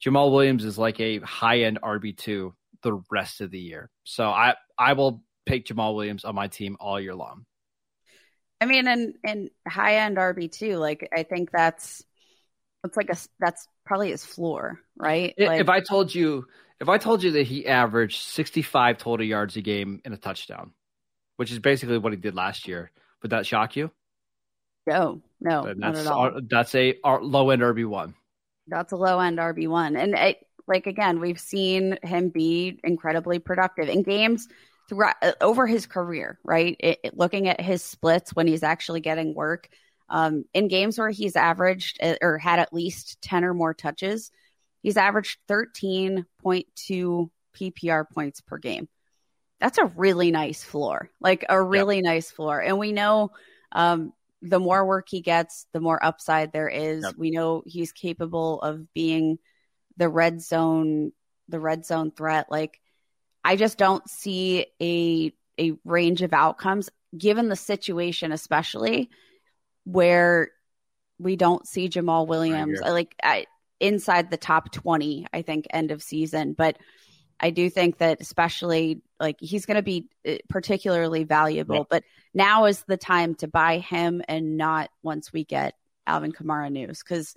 Jamaal 0.04 0.32
Williams 0.32 0.66
is 0.66 0.80
like 0.80 1.00
a 1.00 1.20
high 1.20 1.60
end 1.60 1.78
RB2 1.84 2.52
the 2.82 3.00
rest 3.12 3.42
of 3.42 3.52
the 3.52 3.60
year. 3.60 3.92
So 4.06 4.28
I, 4.28 4.56
I 4.76 4.94
will 4.94 5.22
pick 5.46 5.68
Jamaal 5.68 5.94
Williams 5.94 6.26
on 6.26 6.34
my 6.34 6.48
team 6.48 6.78
all 6.80 7.00
year 7.00 7.14
long. 7.14 7.46
I 8.60 8.66
mean, 8.66 8.88
and, 8.88 9.14
and 9.24 9.52
high 9.68 9.98
end 9.98 10.18
RB2, 10.18 10.80
like 10.80 11.08
I 11.16 11.22
think 11.22 11.52
that's 11.52 12.04
it's 12.84 12.98
like 12.98 13.12
a 13.12 13.18
that's 13.40 13.68
probably 13.86 14.10
his 14.10 14.26
floor, 14.26 14.80
right? 14.98 15.36
Like, 15.38 15.62
if 15.62 15.70
I 15.70 15.82
told 15.82 16.16
you 16.16 16.48
if 16.80 16.90
I 16.90 16.98
told 16.98 17.22
you 17.22 17.34
that 17.34 17.46
he 17.46 17.68
averaged 17.68 18.24
65 18.24 18.98
total 18.98 19.28
yards 19.28 19.58
a 19.58 19.62
game 19.62 20.02
in 20.04 20.14
a 20.14 20.18
touchdown, 20.18 20.72
which 21.38 21.51
is 21.51 21.60
basically 21.60 21.98
what 21.98 22.13
he 22.13 22.17
did 22.17 22.36
last 22.36 22.67
year, 22.67 22.91
would 23.22 23.32
that 23.32 23.46
shock 23.46 23.75
you? 23.75 23.91
No, 24.86 25.22
no, 25.41 25.63
that's, 25.63 25.79
not 25.79 25.96
at 25.96 26.08
all. 26.08 26.41
That's 26.41 26.75
a 26.75 26.96
low 27.03 27.50
end 27.50 27.62
RB 27.62 27.86
one. 27.86 28.13
That's 28.67 28.91
a 28.91 28.98
low 28.98 29.20
end 29.20 29.38
RB 29.38 29.67
one, 29.67 29.96
and 29.96 30.13
it, 30.13 30.46
like 30.67 30.88
again, 30.88 31.20
we've 31.20 31.39
seen 31.39 31.98
him 32.03 32.29
be 32.29 32.79
incredibly 32.84 33.39
productive 33.39 33.89
in 33.89 34.03
games 34.03 34.48
throughout 34.89 35.15
uh, 35.22 35.34
over 35.41 35.65
his 35.67 35.86
career. 35.86 36.39
Right, 36.44 36.75
it, 36.79 37.00
it, 37.03 37.17
looking 37.17 37.48
at 37.48 37.62
his 37.62 37.82
splits 37.84 38.36
when 38.36 38.48
he's 38.48 38.63
actually 38.63 39.01
getting 39.01 39.34
work 39.34 39.70
um, 40.10 40.46
in 40.53 40.67
games 40.67 40.98
where 40.98 41.10
he's 41.10 41.36
averaged 41.36 42.00
uh, 42.01 42.15
or 42.22 42.38
had 42.38 42.60
at 42.60 42.74
least 42.74 43.22
10 43.22 43.44
or 43.44 43.53
more 43.53 43.74
touches, 43.74 44.32
he's 44.82 44.98
averaged 44.98 45.38
13.2 45.50 47.29
PPR 47.56 48.10
points 48.10 48.41
per 48.41 48.58
game. 48.58 48.88
That's 49.60 49.78
a 49.78 49.86
really 49.86 50.32
nice 50.32 50.64
floor, 50.64 51.10
like 51.20 51.46
a 51.50 51.62
really 51.62 51.98
yep. 51.98 52.06
nice 52.06 52.30
floor. 52.30 52.60
And 52.60 52.78
we 52.78 52.92
know 52.92 53.32
um, 53.72 54.14
the 54.42 54.60
more 54.60 54.86
work 54.86 55.08
he 55.10 55.22
gets, 55.22 55.66
the 55.74 55.80
more 55.80 56.04
upside 56.04 56.52
there 56.52 56.70
is. 56.70 57.04
Yep. 57.04 57.16
We 57.18 57.32
know 57.32 57.64
he's 57.66 57.92
capable 57.92 58.62
of 58.62 58.94
being 58.94 59.40
the 59.98 60.10
red 60.10 60.42
zone, 60.42 61.12
the 61.50 61.60
red 61.60 61.86
zone 61.86 62.12
threat. 62.12 62.48
Like, 62.52 62.80
I 63.44 63.56
just 63.56 63.78
don't 63.78 64.08
see 64.10 64.68
a 64.82 65.34
a 65.60 65.74
range 65.84 66.22
of 66.22 66.34
outcomes 66.34 66.90
given 67.18 67.50
the 67.50 67.56
situation, 67.56 68.32
especially 68.32 69.10
where 69.86 70.52
we 71.18 71.36
don't 71.36 71.68
see 71.68 71.90
Jamaal 71.90 72.28
Williams. 72.28 72.82
I 72.82 72.90
like 72.90 73.16
I, 73.24 73.46
inside 73.80 74.30
the 74.30 74.38
top 74.38 74.72
20, 74.72 75.28
I 75.34 75.42
think, 75.42 75.68
end 75.70 75.92
of 75.92 76.04
season. 76.04 76.54
But 76.54 76.78
I 77.40 77.50
do 77.50 77.70
think 77.70 78.00
that 78.00 78.22
especially 78.22 79.02
like 79.19 79.38
he's 79.39 79.65
going 79.65 79.75
to 79.75 79.84
be 79.84 80.08
uh, 80.27 80.36
particularly 80.49 81.23
valuable. 81.23 81.88
But 81.89 82.03
now 82.34 82.65
is 82.65 82.84
the 82.88 82.97
time 82.97 83.36
to 83.36 83.47
buy 83.47 83.80
him 83.80 84.21
and 84.27 84.58
not 84.58 84.89
once 85.03 85.34
we 85.34 85.43
get 85.43 85.75
Alvin 86.06 86.32
Kamara 86.32 86.71
news 86.71 87.03
because 87.03 87.36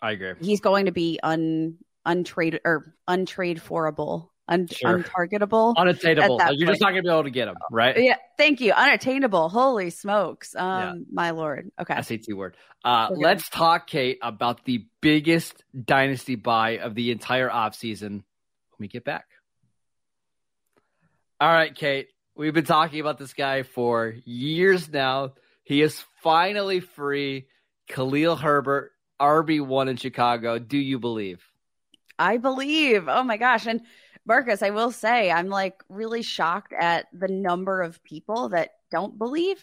I 0.00 0.12
agree. 0.12 0.34
He's 0.40 0.60
going 0.60 0.86
to 0.86 0.92
be 0.92 1.18
un 1.22 1.78
untrade 2.06 2.58
or 2.64 2.94
untrade 3.08 3.60
forable 3.60 4.32
un- 4.48 4.66
sure. 4.66 4.98
untargetable, 4.98 5.74
unattainable. 5.76 6.40
You're 6.52 6.68
just 6.68 6.80
not 6.80 6.90
going 6.90 7.02
to 7.02 7.08
be 7.08 7.12
able 7.12 7.24
to 7.24 7.30
get 7.30 7.48
him, 7.48 7.56
right? 7.70 7.96
Yeah. 7.98 8.16
Thank 8.36 8.60
you. 8.60 8.72
Unattainable. 8.72 9.48
Holy 9.48 9.90
smokes. 9.90 10.54
Um, 10.54 10.80
yeah. 10.80 10.92
my 11.12 11.30
lord. 11.30 11.70
Okay. 11.80 12.00
SAT 12.00 12.34
word. 12.34 12.56
Uh, 12.84 13.08
okay. 13.10 13.22
let's 13.22 13.48
talk, 13.48 13.86
Kate, 13.86 14.18
about 14.22 14.64
the 14.64 14.86
biggest 15.00 15.64
dynasty 15.74 16.34
buy 16.34 16.78
of 16.78 16.94
the 16.94 17.10
entire 17.10 17.48
offseason 17.48 18.10
when 18.10 18.22
we 18.78 18.88
get 18.88 19.04
back. 19.04 19.26
All 21.44 21.52
right, 21.52 21.74
Kate. 21.74 22.08
We've 22.34 22.54
been 22.54 22.64
talking 22.64 23.00
about 23.00 23.18
this 23.18 23.34
guy 23.34 23.64
for 23.64 24.14
years 24.24 24.90
now. 24.90 25.34
He 25.62 25.82
is 25.82 26.02
finally 26.22 26.80
free. 26.80 27.48
Khalil 27.86 28.36
Herbert, 28.36 28.92
RB1 29.20 29.90
in 29.90 29.96
Chicago. 29.98 30.58
Do 30.58 30.78
you 30.78 30.98
believe? 30.98 31.44
I 32.18 32.38
believe. 32.38 33.08
Oh 33.08 33.22
my 33.24 33.36
gosh. 33.36 33.66
And 33.66 33.82
Marcus, 34.24 34.62
I 34.62 34.70
will 34.70 34.90
say 34.90 35.30
I'm 35.30 35.50
like 35.50 35.82
really 35.90 36.22
shocked 36.22 36.72
at 36.72 37.08
the 37.12 37.28
number 37.28 37.82
of 37.82 38.02
people 38.02 38.48
that 38.48 38.70
don't 38.90 39.18
believe. 39.18 39.62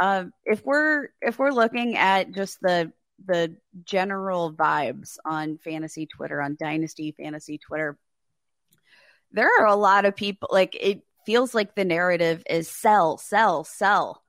Uh, 0.00 0.24
if 0.46 0.64
we're 0.64 1.08
if 1.20 1.38
we're 1.38 1.50
looking 1.50 1.98
at 1.98 2.32
just 2.32 2.58
the 2.62 2.90
the 3.26 3.54
general 3.84 4.50
vibes 4.50 5.18
on 5.26 5.58
fantasy 5.58 6.06
Twitter, 6.06 6.40
on 6.40 6.56
Dynasty 6.58 7.12
Fantasy 7.12 7.58
Twitter, 7.58 7.98
there 9.32 9.50
are 9.60 9.66
a 9.66 9.76
lot 9.76 10.06
of 10.06 10.16
people 10.16 10.48
like 10.50 10.74
it 10.74 11.02
feels 11.26 11.54
like 11.54 11.74
the 11.74 11.84
narrative 11.84 12.42
is 12.48 12.68
sell, 12.68 13.18
sell, 13.18 13.64
sell. 13.64 14.22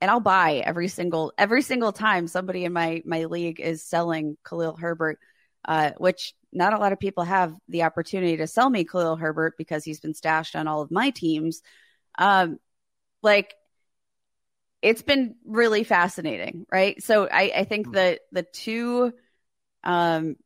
And 0.00 0.10
I'll 0.10 0.20
buy 0.20 0.62
every 0.64 0.88
single 0.88 1.32
every 1.38 1.62
single 1.62 1.92
time 1.92 2.26
somebody 2.26 2.64
in 2.64 2.72
my 2.72 3.02
my 3.06 3.24
league 3.24 3.60
is 3.60 3.82
selling 3.82 4.36
Khalil 4.44 4.76
Herbert, 4.76 5.18
uh, 5.64 5.92
which 5.96 6.34
not 6.52 6.74
a 6.74 6.78
lot 6.78 6.92
of 6.92 7.00
people 7.00 7.24
have 7.24 7.54
the 7.68 7.84
opportunity 7.84 8.36
to 8.38 8.46
sell 8.46 8.68
me 8.68 8.84
Khalil 8.84 9.16
Herbert 9.16 9.54
because 9.56 9.84
he's 9.84 10.00
been 10.00 10.14
stashed 10.14 10.56
on 10.56 10.68
all 10.68 10.82
of 10.82 10.90
my 10.90 11.10
teams. 11.10 11.62
Um, 12.18 12.58
like 13.22 13.54
it's 14.84 15.02
been 15.02 15.36
really 15.46 15.82
fascinating, 15.82 16.66
right? 16.70 17.02
So 17.02 17.26
I, 17.26 17.52
I 17.56 17.64
think 17.64 17.86
mm-hmm. 17.86 17.94
that 17.94 18.20
the 18.32 18.42
two, 18.42 19.14
um, 19.82 20.36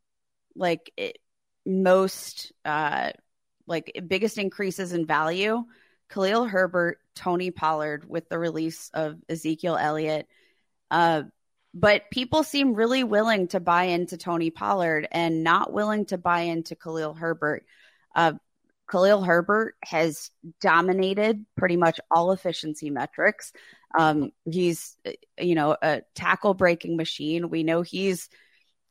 like 0.54 0.92
it, 0.96 1.18
most, 1.66 2.52
uh, 2.64 3.10
like 3.68 3.92
biggest 4.06 4.38
increases 4.38 4.92
in 4.92 5.06
value, 5.06 5.64
Khalil 6.08 6.46
Herbert, 6.46 6.98
Tony 7.14 7.50
Pollard 7.50 8.08
with 8.08 8.28
the 8.28 8.38
release 8.38 8.90
of 8.94 9.18
Ezekiel 9.28 9.76
Elliott, 9.76 10.26
uh, 10.90 11.22
but 11.74 12.10
people 12.10 12.42
seem 12.42 12.74
really 12.74 13.04
willing 13.04 13.48
to 13.48 13.60
buy 13.60 13.84
into 13.84 14.16
Tony 14.16 14.50
Pollard 14.50 15.06
and 15.12 15.44
not 15.44 15.72
willing 15.72 16.06
to 16.06 16.18
buy 16.18 16.40
into 16.40 16.74
Khalil 16.74 17.14
Herbert. 17.14 17.64
Uh, 18.14 18.32
Khalil 18.90 19.22
Herbert 19.22 19.74
has 19.84 20.30
dominated 20.60 21.44
pretty 21.56 21.76
much 21.76 22.00
all 22.10 22.32
efficiency 22.32 22.90
metrics. 22.90 23.52
Um, 23.96 24.32
he's, 24.50 24.96
you 25.38 25.54
know, 25.54 25.76
a 25.80 26.02
tackle 26.14 26.54
breaking 26.54 26.96
machine. 26.96 27.50
We 27.50 27.62
know 27.62 27.82
he's 27.82 28.28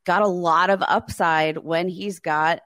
got 0.05 0.21
a 0.21 0.27
lot 0.27 0.69
of 0.69 0.81
upside 0.81 1.57
when 1.57 1.89
he's 1.89 2.19
got 2.19 2.61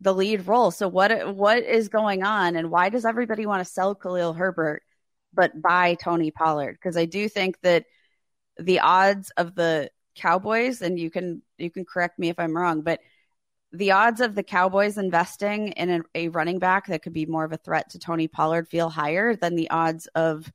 the 0.00 0.14
lead 0.14 0.46
role. 0.46 0.70
So 0.70 0.88
what 0.88 1.34
what 1.34 1.62
is 1.62 1.88
going 1.88 2.22
on, 2.22 2.56
and 2.56 2.70
why 2.70 2.88
does 2.88 3.04
everybody 3.04 3.46
want 3.46 3.64
to 3.66 3.72
sell 3.72 3.94
Khalil 3.94 4.32
Herbert 4.34 4.82
but 5.32 5.60
buy 5.60 5.94
Tony 5.94 6.30
Pollard? 6.30 6.72
Because 6.74 6.96
I 6.96 7.06
do 7.06 7.28
think 7.28 7.60
that 7.62 7.84
the 8.58 8.80
odds 8.80 9.30
of 9.36 9.54
the 9.54 9.90
Cowboys, 10.14 10.82
and 10.82 10.98
you 10.98 11.10
can 11.10 11.42
you 11.58 11.70
can 11.70 11.84
correct 11.84 12.18
me 12.18 12.28
if 12.28 12.38
I'm 12.38 12.56
wrong, 12.56 12.82
but 12.82 13.00
the 13.72 13.92
odds 13.92 14.20
of 14.20 14.34
the 14.34 14.42
Cowboys 14.42 14.96
investing 14.96 15.68
in 15.68 15.90
a, 15.90 16.00
a, 16.14 16.28
running 16.28 16.58
back 16.58 16.86
that 16.86 17.02
could 17.02 17.12
be 17.12 17.26
more 17.26 17.44
of 17.44 17.52
a 17.52 17.58
threat 17.58 17.90
to 17.90 17.98
Tony 17.98 18.28
Pollard 18.28 18.68
feel 18.68 18.88
higher 18.88 19.36
than 19.36 19.56
the 19.56 19.70
odds 19.70 20.06
of 20.14 20.50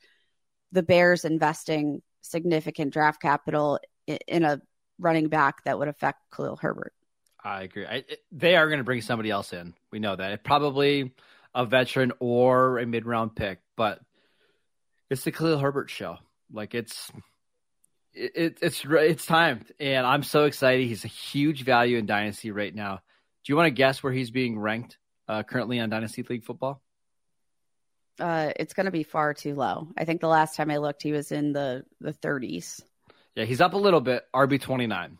the 0.71 0.81
Bears 0.81 1.25
investing 1.25 2.01
significant 2.21 2.93
draft 2.93 3.21
capital 3.21 3.79
in, 4.07 4.17
in 4.27 4.43
a 4.43 4.61
running 4.97 5.27
back 5.27 5.63
that 5.65 5.77
would 5.77 5.87
affect 5.87 6.19
Khalil 6.33 6.55
Herbert. 6.55 6.93
I 7.43 7.63
agree. 7.63 7.85
I, 7.85 7.95
it, 8.07 8.19
they 8.31 8.55
are 8.55 8.67
going 8.67 8.79
to 8.79 8.83
bring 8.83 9.01
somebody 9.01 9.31
else 9.31 9.53
in. 9.53 9.73
We 9.91 9.99
know 9.99 10.15
that. 10.15 10.31
It 10.31 10.43
probably 10.43 11.11
a 11.53 11.65
veteran 11.65 12.11
or 12.19 12.79
a 12.79 12.85
mid 12.85 13.05
round 13.05 13.35
pick, 13.35 13.59
but 13.75 13.99
it's 15.09 15.23
the 15.23 15.31
Khalil 15.31 15.59
Herbert 15.59 15.89
show. 15.89 16.17
Like 16.51 16.75
it's 16.75 17.11
it, 18.13 18.57
it's 18.61 18.83
it's 18.85 19.25
time, 19.25 19.65
and 19.79 20.05
I'm 20.05 20.23
so 20.23 20.45
excited. 20.45 20.87
He's 20.87 21.05
a 21.05 21.09
huge 21.09 21.63
value 21.63 21.97
in 21.97 22.05
Dynasty 22.05 22.51
right 22.51 22.73
now. 22.73 23.01
Do 23.43 23.51
you 23.51 23.55
want 23.55 23.67
to 23.67 23.71
guess 23.71 24.03
where 24.03 24.13
he's 24.13 24.31
being 24.31 24.59
ranked 24.59 24.97
uh, 25.27 25.43
currently 25.43 25.79
on 25.79 25.89
Dynasty 25.89 26.23
League 26.23 26.43
football? 26.43 26.81
Uh, 28.19 28.51
it's 28.57 28.73
going 28.73 28.85
to 28.85 28.91
be 28.91 29.03
far 29.03 29.33
too 29.33 29.55
low. 29.55 29.87
I 29.97 30.05
think 30.05 30.21
the 30.21 30.27
last 30.27 30.55
time 30.55 30.69
I 30.69 30.77
looked, 30.77 31.01
he 31.01 31.11
was 31.11 31.31
in 31.31 31.53
the 31.53 31.85
the 31.99 32.13
30s. 32.13 32.81
Yeah, 33.35 33.45
he's 33.45 33.61
up 33.61 33.73
a 33.73 33.77
little 33.77 34.01
bit. 34.01 34.25
RB 34.33 34.61
29. 34.61 35.17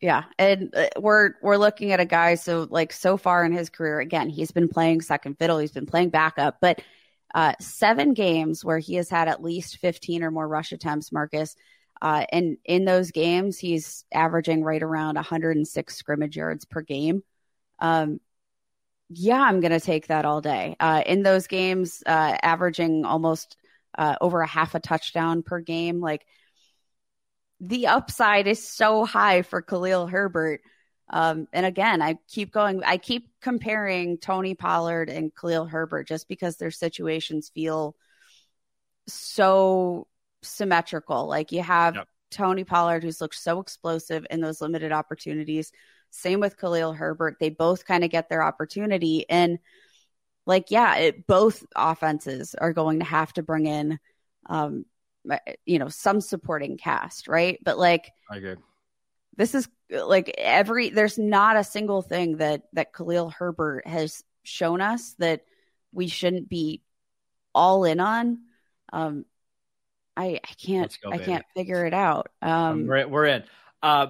Yeah, 0.00 0.24
and 0.38 0.74
uh, 0.74 0.88
we're 0.98 1.34
we're 1.42 1.58
looking 1.58 1.92
at 1.92 2.00
a 2.00 2.06
guy 2.06 2.34
so 2.34 2.66
like 2.70 2.92
so 2.92 3.16
far 3.18 3.44
in 3.44 3.52
his 3.52 3.68
career 3.68 4.00
again, 4.00 4.30
he's 4.30 4.50
been 4.50 4.68
playing 4.68 5.02
second 5.02 5.38
fiddle, 5.38 5.58
he's 5.58 5.72
been 5.72 5.86
playing 5.86 6.10
backup, 6.10 6.56
but 6.60 6.80
uh, 7.34 7.52
seven 7.60 8.14
games 8.14 8.64
where 8.64 8.78
he 8.78 8.94
has 8.94 9.08
had 9.10 9.28
at 9.28 9.42
least 9.42 9.78
15 9.78 10.22
or 10.24 10.30
more 10.30 10.48
rush 10.48 10.72
attempts, 10.72 11.12
Marcus. 11.12 11.54
Uh, 12.02 12.24
and 12.32 12.56
in 12.64 12.84
those 12.84 13.10
games, 13.10 13.58
he's 13.58 14.04
averaging 14.12 14.64
right 14.64 14.82
around 14.82 15.16
106 15.16 15.94
scrimmage 15.94 16.36
yards 16.36 16.64
per 16.64 16.80
game. 16.80 17.22
Um, 17.78 18.20
yeah, 19.10 19.40
I'm 19.40 19.60
going 19.60 19.72
to 19.72 19.80
take 19.80 20.06
that 20.06 20.24
all 20.24 20.40
day. 20.40 20.76
Uh, 20.80 21.02
in 21.04 21.22
those 21.22 21.46
games, 21.46 22.02
uh, 22.06 22.36
averaging 22.42 23.04
almost 23.04 23.56
uh, 23.98 24.16
over 24.20 24.40
a 24.40 24.46
half 24.46 24.74
a 24.74 24.80
touchdown 24.80 25.42
per 25.42 25.60
game. 25.60 26.00
Like 26.00 26.24
the 27.60 27.88
upside 27.88 28.46
is 28.46 28.66
so 28.66 29.04
high 29.04 29.42
for 29.42 29.62
Khalil 29.62 30.06
Herbert. 30.06 30.62
Um, 31.12 31.48
and 31.52 31.66
again, 31.66 32.00
I 32.00 32.18
keep 32.28 32.52
going, 32.52 32.82
I 32.84 32.96
keep 32.96 33.28
comparing 33.40 34.18
Tony 34.18 34.54
Pollard 34.54 35.10
and 35.10 35.34
Khalil 35.34 35.66
Herbert 35.66 36.06
just 36.06 36.28
because 36.28 36.56
their 36.56 36.70
situations 36.70 37.50
feel 37.52 37.96
so 39.08 40.06
symmetrical. 40.42 41.26
Like 41.26 41.52
you 41.52 41.62
have 41.62 41.96
yep. 41.96 42.08
Tony 42.30 42.64
Pollard, 42.64 43.02
who's 43.02 43.20
looked 43.20 43.34
so 43.34 43.60
explosive 43.60 44.24
in 44.30 44.40
those 44.40 44.60
limited 44.60 44.92
opportunities. 44.92 45.72
Same 46.10 46.40
with 46.40 46.58
Khalil 46.58 46.92
Herbert. 46.92 47.36
They 47.40 47.50
both 47.50 47.84
kind 47.84 48.04
of 48.04 48.10
get 48.10 48.28
their 48.28 48.42
opportunity. 48.42 49.28
And 49.28 49.58
like, 50.46 50.70
yeah, 50.70 50.96
it, 50.96 51.26
both 51.26 51.64
offenses 51.76 52.54
are 52.54 52.72
going 52.72 53.00
to 53.00 53.04
have 53.04 53.32
to 53.34 53.42
bring 53.42 53.66
in, 53.66 53.98
um, 54.46 54.84
you 55.66 55.78
know, 55.78 55.88
some 55.88 56.20
supporting 56.20 56.76
cast, 56.76 57.28
right? 57.28 57.58
But 57.62 57.78
like, 57.78 58.10
I 58.30 58.36
agree. 58.36 58.56
This 59.36 59.54
is 59.54 59.68
like 59.90 60.34
every 60.38 60.90
there's 60.90 61.18
not 61.18 61.56
a 61.56 61.64
single 61.64 62.02
thing 62.02 62.38
that 62.38 62.62
that 62.72 62.92
Khalil 62.92 63.30
Herbert 63.30 63.86
has 63.86 64.22
shown 64.42 64.80
us 64.80 65.14
that 65.18 65.42
we 65.92 66.08
shouldn't 66.08 66.48
be 66.48 66.82
all 67.54 67.84
in 67.84 68.00
on. 68.00 68.38
Um, 68.92 69.24
I 70.16 70.40
I 70.44 70.52
can't 70.62 70.96
go, 71.02 71.10
I 71.10 71.18
can't 71.18 71.44
figure 71.56 71.86
it 71.86 71.94
out. 71.94 72.28
Um, 72.42 72.86
we're 72.86 73.08
we're 73.08 73.26
in. 73.26 73.44
Uh, 73.82 74.08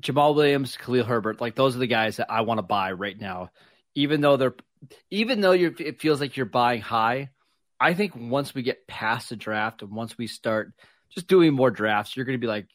Jamaal 0.00 0.34
Williams, 0.34 0.76
Khalil 0.76 1.04
Herbert, 1.04 1.40
like 1.40 1.54
those 1.54 1.76
are 1.76 1.80
the 1.80 1.86
guys 1.86 2.16
that 2.16 2.30
I 2.30 2.42
want 2.42 2.58
to 2.58 2.62
buy 2.62 2.92
right 2.92 3.18
now. 3.18 3.50
Even 3.94 4.20
though 4.20 4.36
they're, 4.36 4.54
even 5.10 5.40
though 5.40 5.52
you 5.52 5.74
it 5.78 6.00
feels 6.00 6.20
like 6.20 6.36
you're 6.36 6.46
buying 6.46 6.80
high, 6.80 7.30
I 7.78 7.94
think 7.94 8.14
once 8.16 8.54
we 8.54 8.62
get 8.62 8.86
past 8.86 9.28
the 9.28 9.36
draft 9.36 9.82
and 9.82 9.90
once 9.90 10.16
we 10.16 10.26
start 10.26 10.72
just 11.10 11.26
doing 11.26 11.54
more 11.54 11.70
drafts, 11.70 12.16
you're 12.16 12.24
going 12.24 12.38
to 12.38 12.40
be 12.40 12.46
like, 12.46 12.66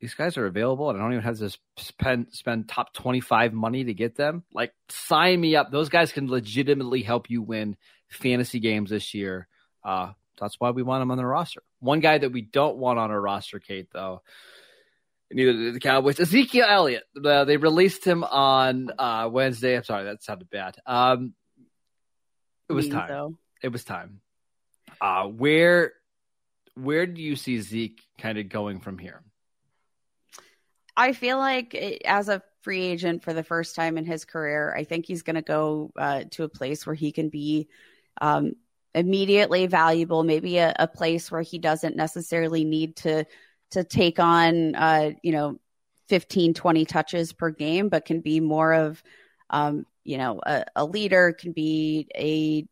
these 0.00 0.14
guys 0.14 0.36
are 0.36 0.46
available, 0.46 0.90
and 0.90 0.98
I 0.98 1.02
don't 1.02 1.12
even 1.12 1.22
have 1.22 1.38
to 1.38 1.56
spend 1.76 2.26
spend 2.32 2.68
top 2.68 2.92
twenty 2.92 3.20
five 3.20 3.52
money 3.52 3.84
to 3.84 3.94
get 3.94 4.16
them. 4.16 4.42
Like, 4.52 4.74
sign 4.88 5.40
me 5.40 5.54
up. 5.54 5.70
Those 5.70 5.90
guys 5.90 6.10
can 6.10 6.28
legitimately 6.28 7.02
help 7.02 7.30
you 7.30 7.40
win 7.40 7.76
fantasy 8.08 8.58
games 8.58 8.90
this 8.90 9.14
year. 9.14 9.46
Uh, 9.84 10.10
that's 10.40 10.58
why 10.58 10.70
we 10.70 10.82
want 10.82 11.02
them 11.02 11.12
on 11.12 11.18
the 11.18 11.24
roster. 11.24 11.62
One 11.78 12.00
guy 12.00 12.18
that 12.18 12.32
we 12.32 12.40
don't 12.40 12.78
want 12.78 12.98
on 12.98 13.12
our 13.12 13.20
roster, 13.20 13.60
Kate, 13.60 13.86
though, 13.92 14.22
neither 15.30 15.52
did 15.52 15.74
the 15.76 15.80
Cowboys. 15.80 16.18
Ezekiel 16.18 16.66
Elliott. 16.68 17.04
Uh, 17.24 17.44
they 17.44 17.56
released 17.56 18.04
him 18.04 18.24
on 18.24 18.90
uh, 18.98 19.28
Wednesday. 19.30 19.76
I'm 19.76 19.84
sorry, 19.84 20.06
that 20.06 20.24
sounded 20.24 20.50
bad. 20.50 20.74
Um, 20.84 21.34
it 22.68 22.72
was 22.72 22.88
time. 22.88 23.38
It 23.62 23.68
was 23.68 23.84
time. 23.84 24.20
Uh, 25.00 25.24
where 25.24 25.92
where 26.74 27.06
do 27.06 27.20
you 27.20 27.36
see 27.36 27.60
Zeke 27.60 28.02
kind 28.18 28.38
of 28.38 28.48
going 28.48 28.80
from 28.80 28.98
here? 28.98 29.22
I 30.96 31.12
feel 31.12 31.38
like 31.38 31.74
it, 31.74 32.02
as 32.04 32.28
a 32.28 32.42
free 32.62 32.82
agent 32.82 33.22
for 33.22 33.32
the 33.32 33.42
first 33.42 33.74
time 33.74 33.98
in 33.98 34.04
his 34.04 34.24
career, 34.24 34.74
I 34.76 34.84
think 34.84 35.06
he's 35.06 35.22
going 35.22 35.36
to 35.36 35.42
go 35.42 35.90
uh, 35.96 36.24
to 36.32 36.44
a 36.44 36.48
place 36.48 36.86
where 36.86 36.94
he 36.94 37.12
can 37.12 37.28
be 37.28 37.68
um, 38.20 38.52
immediately 38.94 39.66
valuable, 39.66 40.22
maybe 40.22 40.58
a, 40.58 40.74
a, 40.78 40.86
place 40.86 41.30
where 41.30 41.42
he 41.42 41.58
doesn't 41.58 41.96
necessarily 41.96 42.64
need 42.64 42.96
to 42.96 43.24
to 43.70 43.84
take 43.84 44.18
on 44.18 44.74
uh, 44.74 45.12
you 45.22 45.32
know 45.32 45.58
15 46.08 46.54
20 46.54 46.84
touches 46.84 47.32
per 47.32 47.50
game 47.50 47.88
but 47.88 48.04
can 48.04 48.20
be 48.20 48.38
more 48.38 48.72
of 48.72 49.02
um, 49.50 49.86
you 50.04 50.18
know 50.18 50.40
a, 50.44 50.64
a, 50.76 50.84
leader 50.84 51.32
can 51.32 51.52
be 51.52 52.06
a 52.14 52.66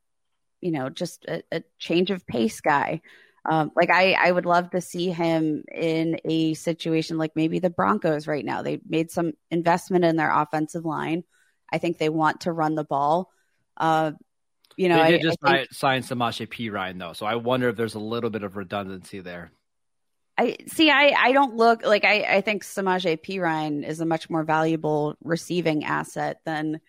you 0.61 0.70
know 0.70 0.88
just 0.88 1.25
a, 1.27 1.42
a 1.53 1.62
change 1.79 2.11
of 2.11 2.27
pace 2.27 2.61
guy 2.61 3.01
um, 3.49 3.73
like 3.75 3.90
I, 3.90 4.12
I 4.12 4.31
would 4.31 4.46
love 4.46 4.70
to 4.70 4.81
see 4.81 5.11
him 5.11 5.64
in 5.73 6.20
a 6.25 6.55
situation 6.55 7.16
like 7.16 7.33
maybe 7.35 7.59
the 7.59 7.70
Broncos 7.70 8.27
right 8.27 8.44
now. 8.44 8.62
They 8.62 8.81
made 8.87 9.11
some 9.11 9.33
investment 9.51 10.05
in 10.05 10.16
their 10.16 10.31
offensive 10.31 10.85
line. 10.85 11.25
I 11.73 11.79
think 11.79 11.99
they 11.99 12.09
want 12.09 12.42
to 12.42 12.53
run 12.53 12.75
the 12.75 12.85
ball. 12.85 13.31
Uh, 13.77 14.12
you 14.77 14.88
know, 14.88 15.03
they 15.03 15.12
did 15.12 15.23
just 15.23 15.38
I 15.42 15.59
think, 15.59 15.73
sign 15.73 16.03
Samaje 16.03 16.46
Perine 16.49 16.99
though, 16.99 17.12
so 17.12 17.27
I 17.27 17.37
wonder 17.37 17.68
if 17.68 17.77
there's 17.77 17.94
a 17.94 18.01
little 18.01 18.31
bit 18.31 18.42
of 18.42 18.57
redundancy 18.57 19.20
there. 19.20 19.53
I 20.38 20.57
see. 20.68 20.90
I, 20.90 21.14
I 21.16 21.33
don't 21.33 21.57
look 21.57 21.85
like 21.85 22.05
I, 22.05 22.23
I 22.23 22.40
think 22.40 22.64
Samaje 22.64 23.20
Perine 23.23 23.87
is 23.87 24.01
a 24.01 24.07
much 24.07 24.31
more 24.31 24.42
valuable 24.42 25.16
receiving 25.23 25.85
asset 25.85 26.40
than 26.46 26.81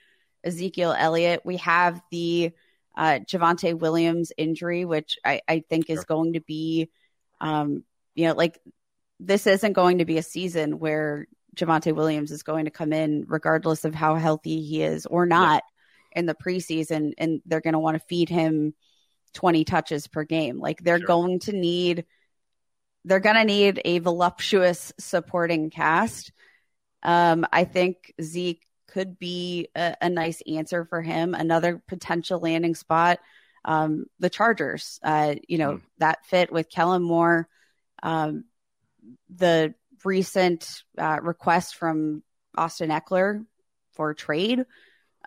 Ezekiel 0.43 0.95
Elliott. 0.97 1.41
We 1.43 1.57
have 1.57 2.01
the 2.11 2.51
uh, 2.95 3.19
Javonte 3.25 3.77
Williams 3.77 4.31
injury, 4.37 4.85
which 4.85 5.17
I, 5.23 5.41
I 5.47 5.63
think 5.69 5.89
is 5.89 6.03
going 6.03 6.33
to 6.33 6.41
be, 6.41 6.89
um, 7.39 7.83
you 8.15 8.27
know, 8.27 8.33
like 8.33 8.59
this 9.19 9.47
isn't 9.47 9.73
going 9.73 9.99
to 9.99 10.05
be 10.05 10.17
a 10.17 10.23
season 10.23 10.79
where 10.79 11.27
Javonte 11.55 11.93
Williams 11.95 12.31
is 12.31 12.43
going 12.43 12.65
to 12.65 12.71
come 12.71 12.93
in 12.93 13.25
regardless 13.27 13.85
of 13.85 13.95
how 13.95 14.15
healthy 14.15 14.61
he 14.61 14.81
is 14.81 15.05
or 15.05 15.25
not 15.25 15.63
yeah. 16.13 16.19
in 16.19 16.25
the 16.25 16.35
preseason, 16.35 17.13
and 17.17 17.41
they're 17.45 17.61
going 17.61 17.73
to 17.73 17.79
want 17.79 17.95
to 17.95 18.07
feed 18.07 18.29
him 18.29 18.73
20 19.33 19.63
touches 19.63 20.07
per 20.07 20.23
game. 20.23 20.59
Like 20.59 20.83
they're 20.83 20.97
sure. 20.97 21.07
going 21.07 21.39
to 21.39 21.53
need, 21.53 22.05
they're 23.05 23.19
going 23.19 23.35
to 23.35 23.45
need 23.45 23.81
a 23.85 23.99
voluptuous 23.99 24.93
supporting 24.99 25.69
cast. 25.69 26.31
Um, 27.03 27.45
I 27.51 27.63
think 27.63 28.13
Zeke 28.21 28.65
could 28.91 29.17
be 29.17 29.69
a, 29.75 29.95
a 30.01 30.09
nice 30.09 30.41
answer 30.47 30.85
for 30.85 31.01
him. 31.01 31.33
Another 31.33 31.81
potential 31.87 32.39
landing 32.39 32.75
spot. 32.75 33.19
Um, 33.63 34.05
the 34.19 34.29
Chargers, 34.29 34.99
uh, 35.03 35.35
you 35.47 35.57
know, 35.57 35.73
mm. 35.73 35.81
that 35.99 36.25
fit 36.25 36.51
with 36.51 36.69
Kellen 36.69 37.03
Moore. 37.03 37.47
Um, 38.03 38.45
the 39.29 39.73
recent 40.03 40.83
uh, 40.97 41.19
request 41.21 41.75
from 41.75 42.23
Austin 42.57 42.89
Ekeler 42.89 43.45
for 43.93 44.13
trade. 44.13 44.65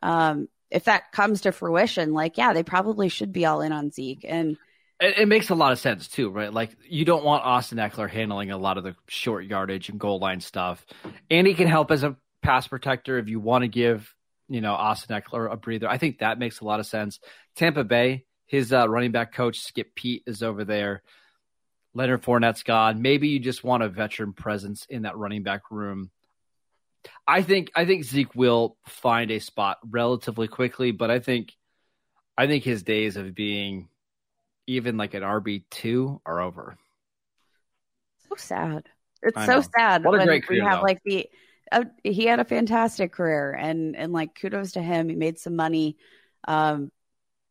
Um, 0.02 0.48
if 0.70 0.84
that 0.84 1.12
comes 1.12 1.42
to 1.42 1.52
fruition, 1.52 2.12
like, 2.12 2.36
yeah, 2.36 2.52
they 2.52 2.64
probably 2.64 3.08
should 3.08 3.32
be 3.32 3.46
all 3.46 3.60
in 3.60 3.72
on 3.72 3.90
Zeke. 3.90 4.24
And 4.28 4.56
it, 5.00 5.18
it, 5.18 5.28
makes 5.28 5.50
a 5.50 5.54
lot 5.54 5.72
of 5.72 5.78
sense 5.78 6.08
too, 6.08 6.30
right? 6.30 6.52
Like 6.52 6.70
you 6.88 7.04
don't 7.04 7.24
want 7.24 7.44
Austin 7.44 7.78
Ekeler 7.78 8.10
handling 8.10 8.50
a 8.50 8.58
lot 8.58 8.78
of 8.78 8.84
the 8.84 8.96
short 9.06 9.44
yardage 9.44 9.88
and 9.88 9.98
goal 9.98 10.18
line 10.18 10.40
stuff, 10.40 10.84
and 11.30 11.46
he 11.46 11.54
can 11.54 11.68
help 11.68 11.90
as 11.90 12.02
a 12.02 12.16
pass 12.44 12.68
protector 12.68 13.18
if 13.18 13.28
you 13.28 13.40
want 13.40 13.62
to 13.62 13.68
give, 13.68 14.14
you 14.48 14.60
know, 14.60 14.74
Austin 14.74 15.20
Ekeler 15.20 15.50
a 15.50 15.56
breather. 15.56 15.88
I 15.88 15.98
think 15.98 16.18
that 16.18 16.38
makes 16.38 16.60
a 16.60 16.64
lot 16.64 16.78
of 16.78 16.86
sense. 16.86 17.18
Tampa 17.56 17.82
Bay, 17.82 18.24
his 18.46 18.72
uh, 18.72 18.88
running 18.88 19.10
back 19.10 19.32
coach 19.32 19.60
Skip 19.60 19.94
Peete 19.94 20.22
is 20.26 20.42
over 20.42 20.64
there. 20.64 21.02
Leonard 21.94 22.22
Fournette's 22.22 22.62
gone. 22.62 23.02
Maybe 23.02 23.28
you 23.28 23.38
just 23.38 23.64
want 23.64 23.82
a 23.82 23.88
veteran 23.88 24.32
presence 24.32 24.86
in 24.88 25.02
that 25.02 25.16
running 25.16 25.42
back 25.42 25.70
room. 25.70 26.10
I 27.26 27.42
think 27.42 27.70
I 27.74 27.84
think 27.84 28.04
Zeke 28.04 28.34
will 28.34 28.76
find 28.86 29.30
a 29.30 29.38
spot 29.38 29.78
relatively 29.88 30.48
quickly, 30.48 30.90
but 30.90 31.10
I 31.10 31.18
think 31.18 31.52
I 32.36 32.46
think 32.46 32.64
his 32.64 32.82
days 32.82 33.16
of 33.16 33.34
being 33.34 33.88
even 34.66 34.96
like 34.96 35.14
an 35.14 35.22
RB 35.22 35.64
two 35.70 36.20
are 36.24 36.40
over. 36.40 36.76
So 38.28 38.36
sad. 38.36 38.84
It's 39.22 39.44
so 39.46 39.62
sad 39.76 40.04
what 40.04 40.20
a 40.20 40.24
great 40.24 40.46
career, 40.46 40.62
we 40.62 40.66
have 40.66 40.80
though. 40.80 40.84
like 40.84 41.02
the 41.04 41.28
a, 41.72 41.86
he 42.02 42.26
had 42.26 42.40
a 42.40 42.44
fantastic 42.44 43.12
career 43.12 43.52
and 43.52 43.96
and 43.96 44.12
like 44.12 44.34
kudos 44.34 44.72
to 44.72 44.82
him. 44.82 45.08
He 45.08 45.16
made 45.16 45.38
some 45.38 45.56
money 45.56 45.96
um, 46.46 46.90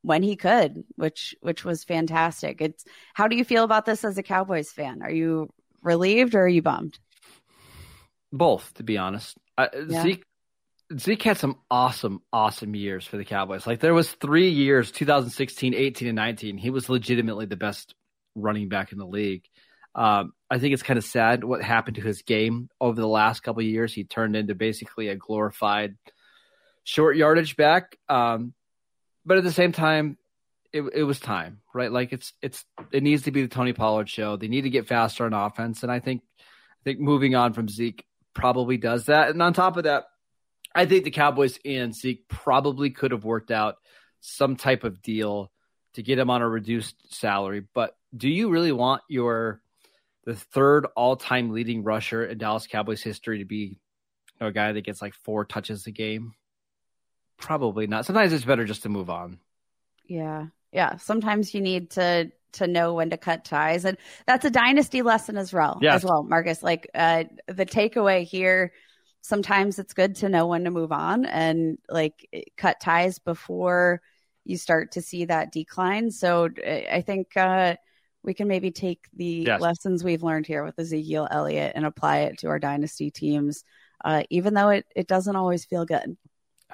when 0.01 0.23
he 0.23 0.35
could, 0.35 0.83
which 0.95 1.35
which 1.41 1.65
was 1.65 1.83
fantastic. 1.83 2.61
It's 2.61 2.85
how 3.13 3.27
do 3.27 3.35
you 3.35 3.45
feel 3.45 3.63
about 3.63 3.85
this 3.85 4.03
as 4.03 4.17
a 4.17 4.23
Cowboys 4.23 4.71
fan? 4.71 5.01
Are 5.01 5.11
you 5.11 5.49
relieved 5.81 6.35
or 6.35 6.43
are 6.43 6.47
you 6.47 6.61
bummed? 6.61 6.99
Both, 8.31 8.73
to 8.75 8.83
be 8.83 8.97
honest. 8.97 9.37
Uh, 9.57 9.67
yeah. 9.87 10.01
Zeke 10.01 10.25
Zeke 10.97 11.23
had 11.23 11.37
some 11.37 11.57
awesome, 11.71 12.21
awesome 12.31 12.75
years 12.75 13.05
for 13.05 13.17
the 13.17 13.25
Cowboys. 13.25 13.65
Like 13.65 13.79
there 13.79 13.93
was 13.93 14.11
three 14.11 14.49
years, 14.49 14.91
2016, 14.91 15.73
18, 15.73 16.07
and 16.09 16.15
19. 16.15 16.57
He 16.57 16.69
was 16.69 16.89
legitimately 16.89 17.45
the 17.45 17.55
best 17.55 17.95
running 18.35 18.69
back 18.69 18.91
in 18.91 18.97
the 18.97 19.05
league. 19.05 19.43
Um, 19.95 20.33
I 20.49 20.59
think 20.59 20.73
it's 20.73 20.83
kind 20.83 20.97
of 20.97 21.03
sad 21.03 21.43
what 21.43 21.61
happened 21.61 21.95
to 21.95 22.01
his 22.01 22.21
game 22.21 22.69
over 22.81 22.99
the 22.99 23.07
last 23.07 23.41
couple 23.41 23.61
of 23.61 23.67
years. 23.67 23.93
He 23.93 24.03
turned 24.03 24.35
into 24.35 24.55
basically 24.55 25.07
a 25.07 25.15
glorified 25.15 25.95
short 26.83 27.15
yardage 27.15 27.55
back. 27.55 27.97
Um, 28.09 28.53
but 29.25 29.37
at 29.37 29.43
the 29.43 29.51
same 29.51 29.71
time, 29.71 30.17
it, 30.71 30.81
it 30.93 31.03
was 31.03 31.19
time, 31.19 31.61
right? 31.73 31.91
Like 31.91 32.13
it's 32.13 32.33
it's 32.41 32.65
it 32.91 33.03
needs 33.03 33.23
to 33.23 33.31
be 33.31 33.43
the 33.43 33.47
Tony 33.47 33.73
Pollard 33.73 34.09
show. 34.09 34.35
They 34.35 34.47
need 34.47 34.63
to 34.63 34.69
get 34.69 34.87
faster 34.87 35.25
on 35.25 35.33
offense, 35.33 35.83
and 35.83 35.91
I 35.91 35.99
think 35.99 36.23
I 36.37 36.83
think 36.83 36.99
moving 36.99 37.35
on 37.35 37.53
from 37.53 37.69
Zeke 37.69 38.05
probably 38.33 38.77
does 38.77 39.05
that. 39.05 39.29
And 39.29 39.41
on 39.41 39.53
top 39.53 39.77
of 39.77 39.83
that, 39.83 40.05
I 40.73 40.85
think 40.85 41.03
the 41.03 41.11
Cowboys 41.11 41.59
and 41.63 41.95
Zeke 41.95 42.27
probably 42.27 42.89
could 42.89 43.11
have 43.11 43.23
worked 43.23 43.51
out 43.51 43.75
some 44.21 44.55
type 44.55 44.83
of 44.83 45.01
deal 45.01 45.51
to 45.93 46.01
get 46.01 46.17
him 46.17 46.31
on 46.31 46.41
a 46.41 46.49
reduced 46.49 46.95
salary. 47.13 47.63
But 47.73 47.95
do 48.15 48.27
you 48.27 48.49
really 48.49 48.71
want 48.71 49.03
your 49.07 49.61
the 50.25 50.35
third 50.35 50.87
all 50.95 51.15
time 51.15 51.51
leading 51.51 51.83
rusher 51.83 52.25
in 52.25 52.37
Dallas 52.37 52.67
Cowboys 52.67 53.01
history 53.01 53.39
to 53.39 53.45
be 53.45 53.55
you 53.57 53.75
know, 54.41 54.47
a 54.47 54.51
guy 54.51 54.71
that 54.71 54.81
gets 54.85 55.01
like 55.01 55.13
four 55.13 55.45
touches 55.45 55.87
a 55.87 55.91
game? 55.91 56.33
Probably 57.37 57.87
not. 57.87 58.05
Sometimes 58.05 58.31
it's 58.33 58.45
better 58.45 58.65
just 58.65 58.83
to 58.83 58.89
move 58.89 59.09
on. 59.09 59.39
Yeah. 60.05 60.47
Yeah. 60.71 60.97
Sometimes 60.97 61.53
you 61.53 61.61
need 61.61 61.91
to 61.91 62.31
to 62.53 62.67
know 62.67 62.93
when 62.93 63.09
to 63.09 63.17
cut 63.17 63.45
ties. 63.45 63.83
And 63.83 63.97
that's 64.27 64.45
a 64.45 64.51
dynasty 64.51 65.01
lesson 65.01 65.37
as 65.37 65.51
well. 65.51 65.79
Yes. 65.81 65.95
As 65.95 66.05
well, 66.05 66.23
Marcus. 66.23 66.61
Like 66.61 66.89
uh 66.93 67.25
the 67.47 67.65
takeaway 67.65 68.23
here 68.23 68.71
sometimes 69.23 69.79
it's 69.79 69.93
good 69.93 70.15
to 70.17 70.29
know 70.29 70.47
when 70.47 70.65
to 70.65 70.71
move 70.71 70.91
on 70.91 71.25
and 71.25 71.77
like 71.89 72.27
cut 72.57 72.79
ties 72.81 73.19
before 73.19 74.01
you 74.43 74.57
start 74.57 74.91
to 74.91 75.01
see 75.01 75.25
that 75.25 75.51
decline. 75.51 76.11
So 76.11 76.49
I 76.67 77.01
think 77.05 77.35
uh, 77.37 77.77
we 78.23 78.33
can 78.33 78.47
maybe 78.47 78.71
take 78.71 78.99
the 79.15 79.45
yes. 79.47 79.61
lessons 79.61 80.03
we've 80.03 80.23
learned 80.23 80.47
here 80.47 80.63
with 80.63 80.79
Ezekiel 80.79 81.27
Elliott 81.29 81.73
and 81.75 81.85
apply 81.85 82.19
it 82.19 82.39
to 82.39 82.47
our 82.47 82.59
dynasty 82.59 83.11
teams, 83.11 83.63
uh, 84.03 84.23
even 84.29 84.53
though 84.53 84.69
it, 84.69 84.85
it 84.95 85.07
doesn't 85.07 85.35
always 85.35 85.65
feel 85.65 85.85
good. 85.85 86.17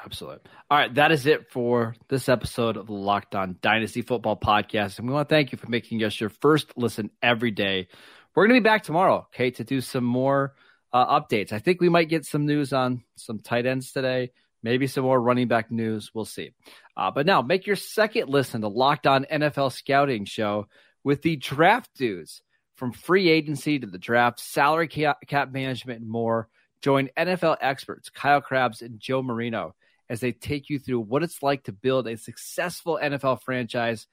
Absolutely. 0.04 0.40
All 0.72 0.78
right, 0.78 0.94
that 0.96 1.12
is 1.12 1.26
it 1.26 1.52
for 1.52 1.96
this 2.08 2.30
episode 2.30 2.78
of 2.78 2.88
the 2.88 2.94
Locked 2.94 3.36
On 3.36 3.58
Dynasty 3.62 4.02
Football 4.02 4.38
Podcast. 4.38 4.98
And 4.98 5.08
we 5.08 5.14
want 5.14 5.28
to 5.28 5.36
thank 5.36 5.52
you 5.52 5.58
for 5.58 5.68
making 5.68 6.04
us 6.04 6.20
your 6.20 6.30
first 6.30 6.72
listen 6.78 7.10
every 7.22 7.52
day. 7.52 7.90
We're 8.34 8.48
going 8.48 8.56
to 8.58 8.62
be 8.62 8.70
back 8.70 8.84
tomorrow, 8.84 9.28
okay, 9.34 9.52
to 9.52 9.64
do 9.64 9.82
some 9.82 10.06
more– 10.06 10.54
uh, 10.92 11.20
updates. 11.20 11.52
I 11.52 11.60
think 11.60 11.82
we 11.82 11.90
might 11.90 12.10
get 12.10 12.26
some 12.26 12.46
news 12.46 12.74
on 12.74 13.04
some 13.16 13.40
tight 13.40 13.66
ends 13.66 13.92
today, 13.92 14.32
maybe 14.64 14.88
some 14.88 15.04
more 15.04 15.22
running 15.22 15.48
back 15.48 15.72
news. 15.72 16.12
We'll 16.14 16.26
see. 16.26 16.52
Uh, 16.98 17.12
but 17.12 17.26
now 17.26 17.42
make 17.42 17.68
your 17.68 17.76
second 17.76 18.30
listen 18.30 18.62
to 18.62 18.68
Locked 18.68 19.08
On 19.08 19.26
NFL 19.26 19.72
Scouting 19.72 20.26
Show 20.26 20.68
with 21.10 21.24
the 21.24 21.38
draft 21.38 21.90
dudes 21.96 22.44
from 22.76 22.92
free 22.92 23.30
agency 23.30 23.80
to 23.80 23.88
the 23.88 23.98
draft, 23.98 24.40
salary 24.40 24.88
cap, 24.88 25.18
cap 25.26 25.52
management, 25.52 26.02
and 26.02 26.08
more. 26.08 26.48
Join 26.84 27.10
NFL 27.18 27.58
experts 27.62 28.12
Kyle 28.12 28.42
Crabbs 28.42 28.84
and 28.84 29.00
Joe 29.00 29.24
Marino 29.24 29.74
as 30.08 30.20
they 30.20 30.34
take 30.34 30.70
you 30.70 30.78
through 30.78 31.00
what 31.00 31.24
it's 31.24 31.42
like 31.42 31.64
to 31.64 31.72
build 31.72 32.08
a 32.08 32.16
successful 32.16 33.00
NFL 33.02 33.42
franchise 33.42 34.06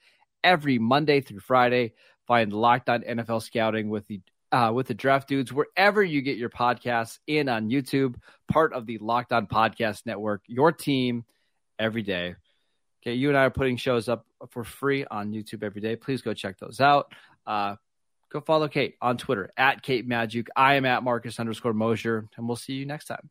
every 0.43 0.79
Monday 0.79 1.21
through 1.21 1.41
Friday. 1.41 1.93
Find 2.27 2.51
Locked 2.51 2.89
On 2.89 3.03
NFL 3.03 3.43
Scouting 3.43 3.91
with 3.91 4.07
the 4.07 4.23
uh, 4.51 4.73
with 4.75 4.87
the 4.87 4.95
Draft 4.95 5.29
Dudes 5.29 5.53
wherever 5.53 6.03
you 6.03 6.23
get 6.23 6.39
your 6.39 6.49
podcasts 6.49 7.19
in 7.27 7.51
on 7.51 7.69
YouTube, 7.69 8.15
part 8.51 8.73
of 8.73 8.87
the 8.87 8.97
Locked 8.97 9.35
On 9.35 9.47
Podcast 9.47 10.07
Network, 10.07 10.45
your 10.47 10.73
team 10.73 11.27
every 11.79 12.03
day. 12.03 12.37
Okay, 13.07 13.15
you 13.15 13.29
and 13.29 13.39
I 13.39 13.45
are 13.45 13.51
putting 13.51 13.77
shows 13.77 14.09
up 14.09 14.27
for 14.51 14.65
free 14.65 15.05
on 15.05 15.31
YouTube 15.31 15.63
every 15.63 15.81
day. 15.81 15.95
Please 15.95 16.23
go 16.23 16.35
check 16.35 16.59
those 16.59 16.81
out. 16.81 17.13
Uh, 17.47 17.77
go 18.33 18.41
follow 18.41 18.67
Kate 18.67 18.97
on 19.01 19.17
Twitter 19.17 19.53
at 19.57 19.81
Kate 19.81 20.09
Magdziuk. 20.09 20.49
I 20.57 20.75
am 20.75 20.85
at 20.85 21.05
Marcus 21.05 21.39
underscore 21.39 21.73
Mosher, 21.73 22.29
and 22.37 22.49
we'll 22.49 22.57
see 22.57 22.73
you 22.73 22.85
next 22.85 23.05
time. 23.05 23.31